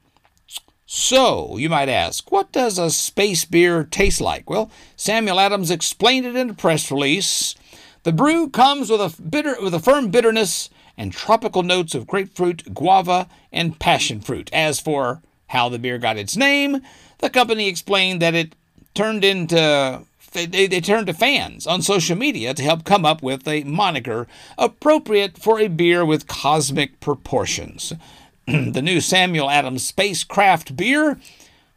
[0.84, 4.50] So, you might ask, what does a space beer taste like?
[4.50, 7.54] Well, Samuel Adams explained it in a press release.
[8.02, 10.68] The brew comes with a bitter with a firm bitterness
[10.98, 14.50] and tropical notes of grapefruit, guava, and passion fruit.
[14.52, 16.82] As for how the beer got its name,
[17.20, 18.54] the company explained that it
[18.94, 23.22] turned into they, they, they turned to fans on social media to help come up
[23.22, 24.26] with a moniker
[24.56, 27.92] appropriate for a beer with cosmic proportions.
[28.46, 31.18] the new Samuel Adams Spacecraft beer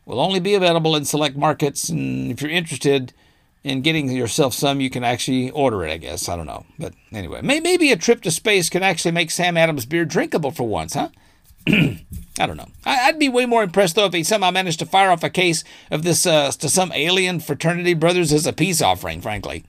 [0.06, 3.14] will only be available in select markets, and if you're interested
[3.64, 6.28] in getting yourself some, you can actually order it, I guess.
[6.28, 6.66] I don't know.
[6.80, 10.68] But anyway, maybe a trip to space can actually make Sam Adams beer drinkable for
[10.68, 11.10] once, huh?
[11.68, 12.70] I don't know.
[12.86, 15.64] I'd be way more impressed though if he somehow managed to fire off a case
[15.90, 19.64] of this uh, to some alien fraternity brothers as a peace offering, frankly.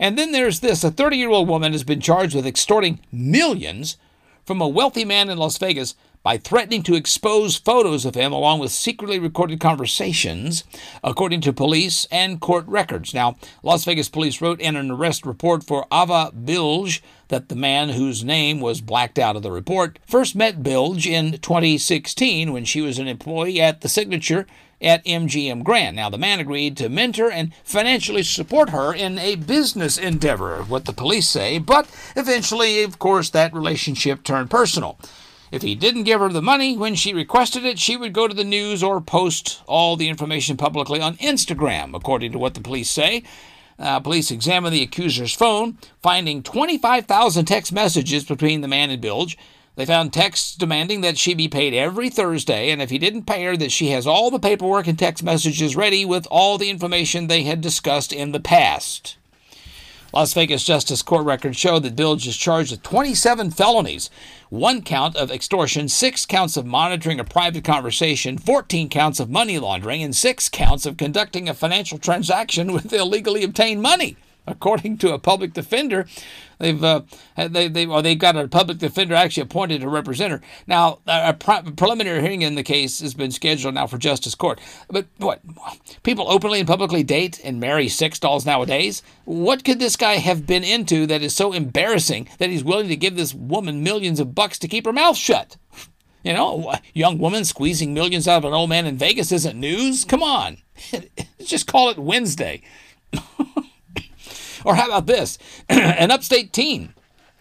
[0.00, 3.96] And then there's this: a 30-year-old woman has been charged with extorting millions
[4.44, 8.60] from a wealthy man in Las Vegas by threatening to expose photos of him along
[8.60, 10.64] with secretly recorded conversations,
[11.02, 13.12] according to police and court records.
[13.12, 17.90] Now, Las Vegas police wrote in an arrest report for Ava Bilge that the man
[17.90, 22.80] whose name was blacked out of the report first met Bilge in 2016 when she
[22.80, 24.46] was an employee at the signature
[24.82, 25.96] at MGM Grand.
[25.96, 30.84] Now, the man agreed to mentor and financially support her in a business endeavor, what
[30.84, 34.98] the police say, but eventually, of course, that relationship turned personal.
[35.52, 38.34] If he didn't give her the money when she requested it, she would go to
[38.34, 42.90] the news or post all the information publicly on Instagram, according to what the police
[42.90, 43.22] say.
[43.78, 49.36] Uh, police examined the accuser's phone, finding 25,000 text messages between the man and Bilge.
[49.76, 53.44] They found texts demanding that she be paid every Thursday, and if he didn't pay
[53.44, 57.26] her, that she has all the paperwork and text messages ready with all the information
[57.26, 59.18] they had discussed in the past.
[60.12, 64.10] Las Vegas Justice Court records show that Bilge is charged with 27 felonies,
[64.52, 69.58] one count of extortion, six counts of monitoring a private conversation, 14 counts of money
[69.58, 74.14] laundering, and six counts of conducting a financial transaction with illegally obtained money.
[74.44, 76.04] According to a public defender,
[76.58, 77.02] they've uh,
[77.36, 80.40] they they or they've got a public defender actually appointed to represent her.
[80.66, 84.60] Now, a pre- preliminary hearing in the case has been scheduled now for Justice Court.
[84.88, 85.42] But what
[86.02, 89.02] people openly and publicly date and marry sex dolls nowadays?
[89.24, 92.96] What could this guy have been into that is so embarrassing that he's willing to
[92.96, 95.56] give this woman millions of bucks to keep her mouth shut?
[96.24, 99.58] You know, a young woman squeezing millions out of an old man in Vegas isn't
[99.58, 100.04] news.
[100.04, 100.58] Come on,
[101.44, 102.62] just call it Wednesday.
[104.64, 105.38] Or how about this?
[105.68, 106.94] An upstate teen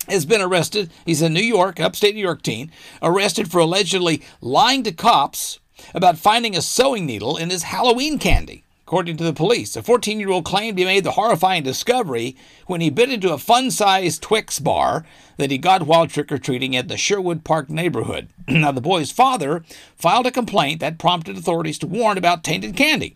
[0.08, 0.92] has been arrested.
[1.06, 5.60] He's a New York, upstate New York teen, arrested for allegedly lying to cops
[5.94, 8.64] about finding a sewing needle in his Halloween candy.
[8.92, 12.36] According to the police, a 14 year old claimed he made the horrifying discovery
[12.68, 15.06] when he bit into a fun sized Twix bar
[15.38, 18.28] that he got while trick or treating at the Sherwood Park neighborhood.
[18.50, 19.64] now, the boy's father
[19.96, 23.16] filed a complaint that prompted authorities to warn about tainted candy.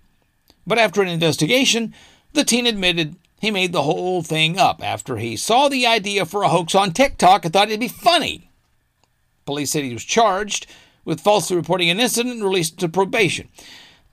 [0.66, 1.93] But after an investigation,
[2.32, 6.41] the teen admitted he made the whole thing up after he saw the idea for
[6.41, 8.50] a hoax on TikTok and thought it'd be funny.
[9.46, 10.66] Police said he was charged
[11.06, 13.48] with falsely reporting an incident and released to probation.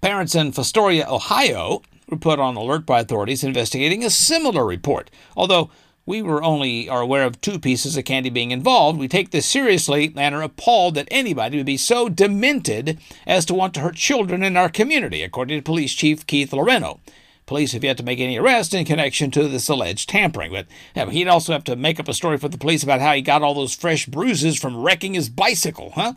[0.03, 1.81] Parents in Fostoria, Ohio,
[2.11, 5.11] were put on alert by authorities investigating a similar report.
[5.35, 5.71] Although
[6.05, 9.47] we were only are aware of two pieces of candy being involved, we take this
[9.47, 13.97] seriously and are appalled that anybody would be so demented as to want to hurt
[13.97, 16.99] children in our community, according to Police Chief Keith Loreno.
[17.47, 21.11] Police have yet to make any arrests in connection to this alleged tampering, but yeah,
[21.11, 23.43] he'd also have to make up a story for the police about how he got
[23.43, 26.15] all those fresh bruises from wrecking his bicycle, huh?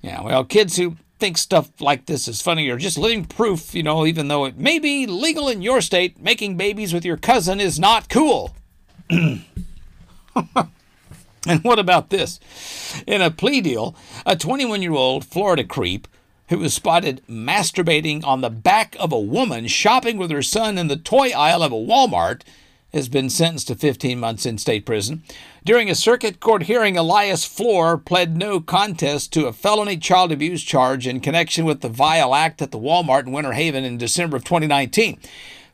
[0.00, 3.82] Yeah, well, kids who think stuff like this is funny are just living proof, you
[3.82, 7.60] know, even though it may be legal in your state, making babies with your cousin
[7.60, 8.54] is not cool.
[9.10, 9.42] and
[11.62, 12.38] what about this?
[13.06, 16.06] In a plea deal, a 21 year old Florida creep
[16.48, 20.88] who was spotted masturbating on the back of a woman shopping with her son in
[20.88, 22.42] the toy aisle of a Walmart
[22.92, 25.22] has been sentenced to 15 months in state prison.
[25.64, 30.62] During a circuit court hearing, Elias Floor pled no contest to a felony child abuse
[30.62, 34.38] charge in connection with the vile act at the Walmart in Winter Haven in December
[34.38, 35.20] of 2019.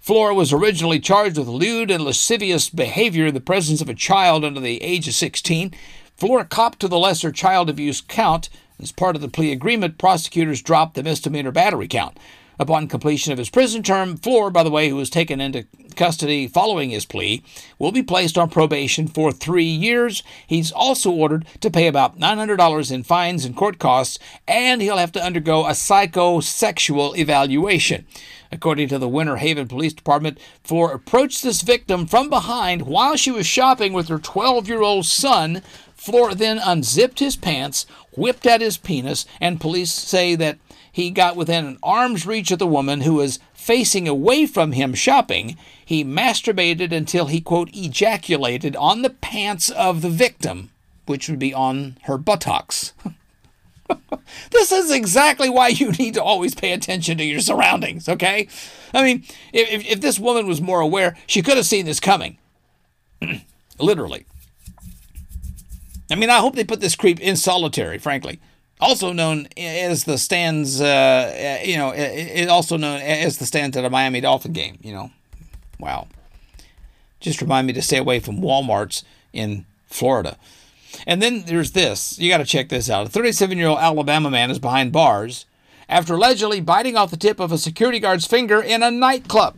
[0.01, 4.45] Floor was originally charged with lewd and lascivious behavior in the presence of a child
[4.45, 5.73] under the age of 16.
[6.17, 8.49] Floor copped to the lesser child abuse count.
[8.81, 12.19] As part of the plea agreement, prosecutors dropped the misdemeanor battery count.
[12.59, 15.67] Upon completion of his prison term, Floor, by the way, who was taken into
[15.97, 17.43] custody following his plea,
[17.79, 20.23] will be placed on probation for three years.
[20.47, 25.13] He's also ordered to pay about $900 in fines and court costs, and he'll have
[25.13, 28.07] to undergo a psychosexual evaluation.
[28.53, 33.33] According to the Winter Haven Police Department, Floor approached this victim from behind while she
[33.33, 35.61] was shopping with her 12 year old son.
[35.97, 37.87] Floor then unzipped his pants,
[38.17, 40.59] whipped at his penis, and police say that
[40.91, 44.95] he got within an arm's reach of the woman who was facing away from him
[44.95, 45.57] shopping.
[45.85, 50.71] He masturbated until he, quote, ejaculated on the pants of the victim,
[51.07, 52.93] which would be on her buttocks.
[54.51, 58.49] this is exactly why you need to always pay attention to your surroundings, okay?
[58.93, 62.39] I mean, if, if this woman was more aware, she could have seen this coming.
[63.79, 64.27] Literally.
[66.11, 68.41] I mean, I hope they put this creep in solitary, frankly.
[68.81, 70.85] Also known as the stands, uh,
[71.61, 74.93] uh, you know, it also known as the stands at a Miami Dolphin game, you
[74.93, 75.11] know.
[75.79, 76.09] Wow.
[77.21, 80.37] Just remind me to stay away from Walmarts in Florida.
[81.07, 82.19] And then there's this.
[82.19, 83.07] You got to check this out.
[83.07, 85.47] A 37 year old Alabama man is behind bars
[85.89, 89.57] after allegedly biting off the tip of a security guard's finger in a nightclub.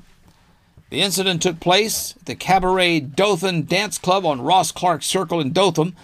[0.91, 5.53] The incident took place at the Cabaret Dothan Dance Club on Ross Clark Circle in
[5.53, 5.97] Dothan.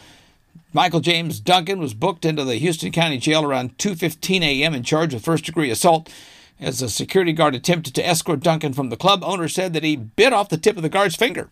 [0.75, 4.75] Michael James Duncan was booked into the Houston County Jail around 2:15 a.m.
[4.75, 6.11] in charge of first-degree assault.
[6.59, 9.97] As a security guard attempted to escort Duncan from the club, owner said that he
[9.97, 11.51] bit off the tip of the guard's finger.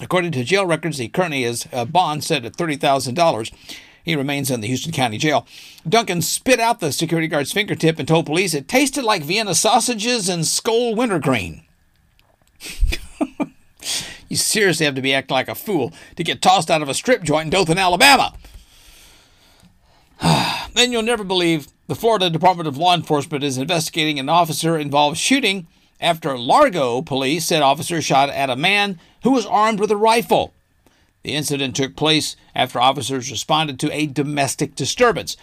[0.00, 3.52] According to jail records, he currently has a uh, bond set at $30,000.
[4.04, 5.46] He remains in the Houston County Jail.
[5.88, 10.28] Duncan spit out the security guard's fingertip and told police it tasted like Vienna sausages
[10.28, 11.62] and Skoal wintergreen.
[14.28, 16.94] you seriously have to be acting like a fool to get tossed out of a
[16.94, 18.34] strip joint in Dothan, Alabama.
[20.74, 25.16] then you'll never believe the Florida Department of Law Enforcement is investigating an officer involved
[25.16, 25.66] shooting
[26.00, 30.52] after Largo police said officers shot at a man who was armed with a rifle.
[31.22, 35.36] The incident took place after officers responded to a domestic disturbance.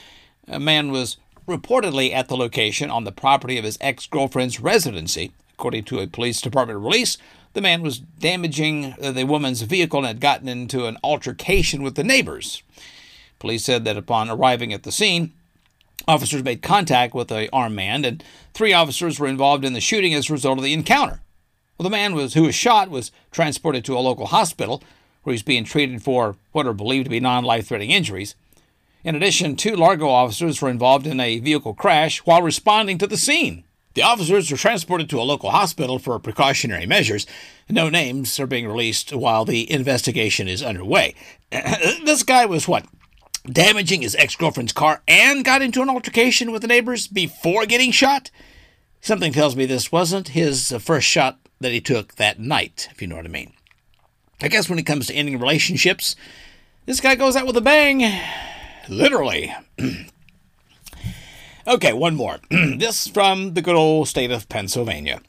[0.47, 1.17] A man was
[1.47, 5.31] reportedly at the location on the property of his ex girlfriend's residency.
[5.53, 7.17] According to a police department release,
[7.55, 12.03] the man was damaging the woman's vehicle and had gotten into an altercation with the
[12.03, 12.61] neighbors.
[13.39, 15.33] Police said that upon arriving at the scene,
[16.07, 20.13] officers made contact with a armed man, and three officers were involved in the shooting
[20.13, 21.21] as a result of the encounter.
[21.77, 24.83] Well, the man was who was shot was transported to a local hospital
[25.23, 28.35] where he's being treated for what are believed to be non-life-threatening injuries.
[29.03, 33.17] In addition, two Largo officers were involved in a vehicle crash while responding to the
[33.17, 33.64] scene.
[33.95, 37.25] The officers were transported to a local hospital for precautionary measures.
[37.69, 41.15] No names are being released while the investigation is underway.
[41.49, 42.85] this guy was what?
[43.45, 47.91] Damaging his ex girlfriend's car and got into an altercation with the neighbors before getting
[47.91, 48.31] shot?
[48.99, 53.01] Something tells me this wasn't his uh, first shot that he took that night, if
[53.01, 53.53] you know what I mean.
[54.41, 56.17] I guess when it comes to ending relationships,
[56.85, 58.03] this guy goes out with a bang.
[58.89, 59.55] Literally.
[61.67, 62.37] okay, one more.
[62.49, 65.21] this from the good old state of Pennsylvania.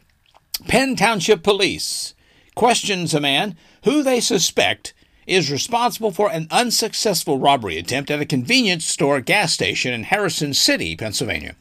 [0.66, 2.14] Penn Township Police
[2.54, 4.94] questions a man who they suspect
[5.26, 10.54] is responsible for an unsuccessful robbery attempt at a convenience store gas station in Harrison
[10.54, 11.56] City, Pennsylvania.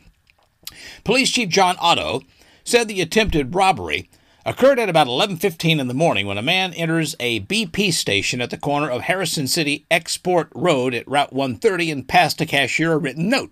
[1.03, 2.21] Police Chief John Otto
[2.63, 4.09] said the attempted robbery
[4.45, 8.51] occurred at about 11:15 in the morning when a man enters a BP station at
[8.51, 12.97] the corner of Harrison City Export Road at Route 130 and passed a cashier a
[12.97, 13.51] written note.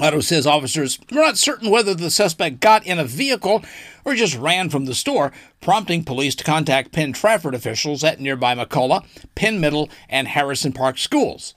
[0.00, 3.62] Otto says officers were not certain whether the suspect got in a vehicle
[4.02, 5.30] or just ran from the store,
[5.60, 10.96] prompting police to contact Penn Trafford officials at nearby McCullough, Penn Middle, and Harrison Park
[10.96, 11.54] schools.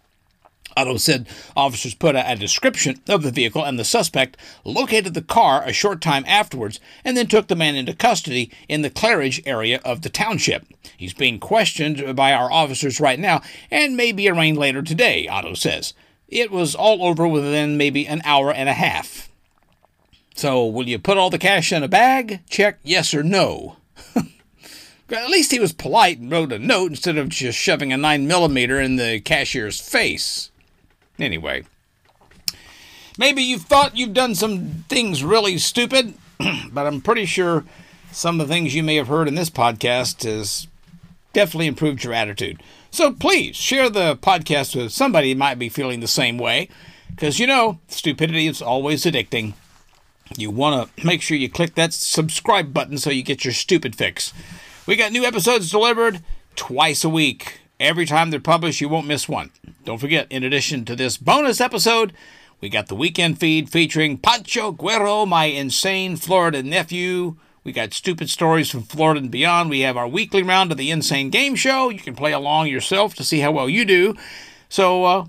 [0.76, 4.36] Otto said officers put a, a, description of the vehicle and the suspect
[4.66, 8.82] located the car a short time afterwards and then took the man into custody in
[8.82, 10.66] the Claridge area of the township.
[10.98, 15.54] He's being questioned by our officers right now and may be arraigned later today, Otto
[15.54, 15.94] says.
[16.34, 19.30] It was all over within maybe an hour and a half.
[20.36, 22.40] So, will you put all the cash in a bag?
[22.50, 23.78] Check yes or no.
[25.12, 28.26] At least he was polite and wrote a note instead of just shoving a 9
[28.26, 30.50] millimeter in the cashier's face.
[31.20, 31.66] Anyway,
[33.20, 36.16] maybe you've thought you've done some things really stupid,
[36.72, 37.64] but I'm pretty sure
[38.12, 40.66] some of the things you may have heard in this podcast has
[41.32, 42.64] definitely improved your attitude.
[42.94, 46.70] So please share the podcast with somebody who might be feeling the same way,
[47.10, 49.54] because you know, stupidity is always addicting.
[50.38, 53.96] You want to make sure you click that subscribe button so you get your stupid
[53.96, 54.32] fix.
[54.86, 56.22] We got new episodes delivered
[56.56, 57.62] twice a week.
[57.80, 59.50] Every time they're published, you won't miss one.
[59.86, 62.14] Don't forget, in addition to this bonus episode,
[62.62, 67.38] we got the weekend feed featuring Pancho Guerrero, my insane Florida nephew.
[67.64, 69.70] We got stupid stories from Florida and beyond.
[69.70, 71.90] We have our weekly round of the Insane Game Show.
[71.90, 74.16] You can play along yourself to see how well you do.
[74.70, 75.26] So uh,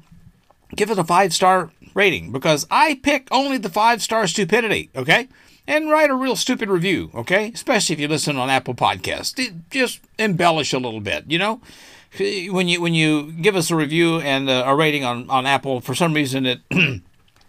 [0.75, 5.29] give it a five star rating because I pick only the five star stupidity, okay?
[5.67, 7.51] And write a real stupid review, okay?
[7.55, 9.63] Especially if you listen on Apple Podcasts.
[9.71, 11.61] Just embellish a little bit, you know?
[12.19, 15.81] when you when you give us a review and a, a rating on, on Apple,
[15.81, 16.61] for some reason it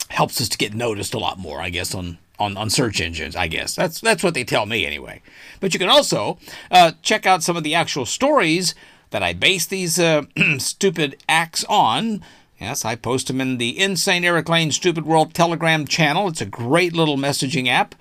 [0.09, 1.61] helps us to get noticed a lot more.
[1.61, 3.35] I guess on, on on search engines.
[3.35, 5.21] I guess that's that's what they tell me anyway.
[5.59, 6.37] But you can also
[6.71, 8.75] uh, check out some of the actual stories
[9.11, 10.23] that I base these uh,
[10.57, 12.21] stupid acts on.
[12.59, 16.27] Yes, I post them in the Insane Erik Lane Stupid World Telegram channel.
[16.29, 17.95] It's a great little messaging app.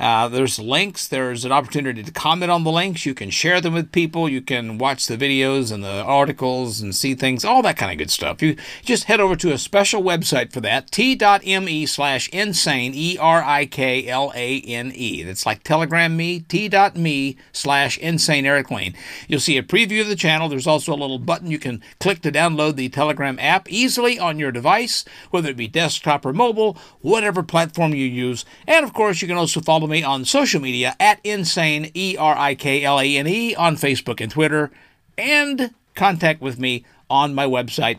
[0.00, 1.06] Uh, there's links.
[1.06, 3.04] There's an opportunity to comment on the links.
[3.04, 4.30] You can share them with people.
[4.30, 7.98] You can watch the videos and the articles and see things, all that kind of
[7.98, 8.40] good stuff.
[8.40, 13.42] You just head over to a special website for that, t.me slash insane, E R
[13.42, 15.22] I K L A N E.
[15.22, 18.94] That's like Telegram me, t.me slash insane Erik Lane.
[19.28, 20.48] You'll see a preview of the channel.
[20.48, 24.38] There's also a little button you can click to download the Telegram app easily on
[24.38, 28.46] your device, whether it be desktop or mobile, whatever platform you use.
[28.66, 32.36] And of course, you can also follow me on social media at Insane, E R
[32.36, 34.70] I K L A N E, on Facebook and Twitter,
[35.18, 37.98] and contact with me on my website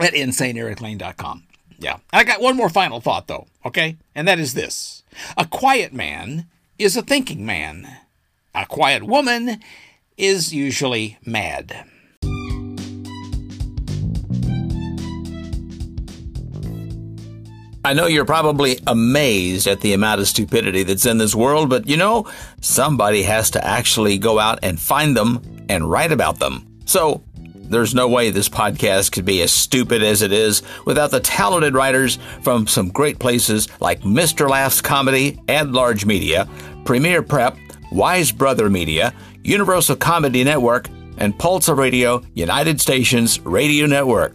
[0.00, 1.44] at insaneeriklane.com.
[1.78, 1.98] Yeah.
[2.12, 3.96] I got one more final thought, though, okay?
[4.14, 5.02] And that is this
[5.36, 6.46] A quiet man
[6.78, 7.98] is a thinking man,
[8.54, 9.60] a quiet woman
[10.16, 11.84] is usually mad.
[17.82, 21.88] I know you're probably amazed at the amount of stupidity that's in this world, but
[21.88, 26.66] you know, somebody has to actually go out and find them and write about them.
[26.84, 27.22] So,
[27.70, 31.72] there's no way this podcast could be as stupid as it is without the talented
[31.72, 34.50] writers from some great places like Mr.
[34.50, 36.48] Laughs Comedy and Large Media,
[36.84, 37.56] Premier Prep,
[37.92, 39.14] Wise Brother Media,
[39.44, 44.34] Universal Comedy Network, and Pulsar Radio, United Stations Radio Network.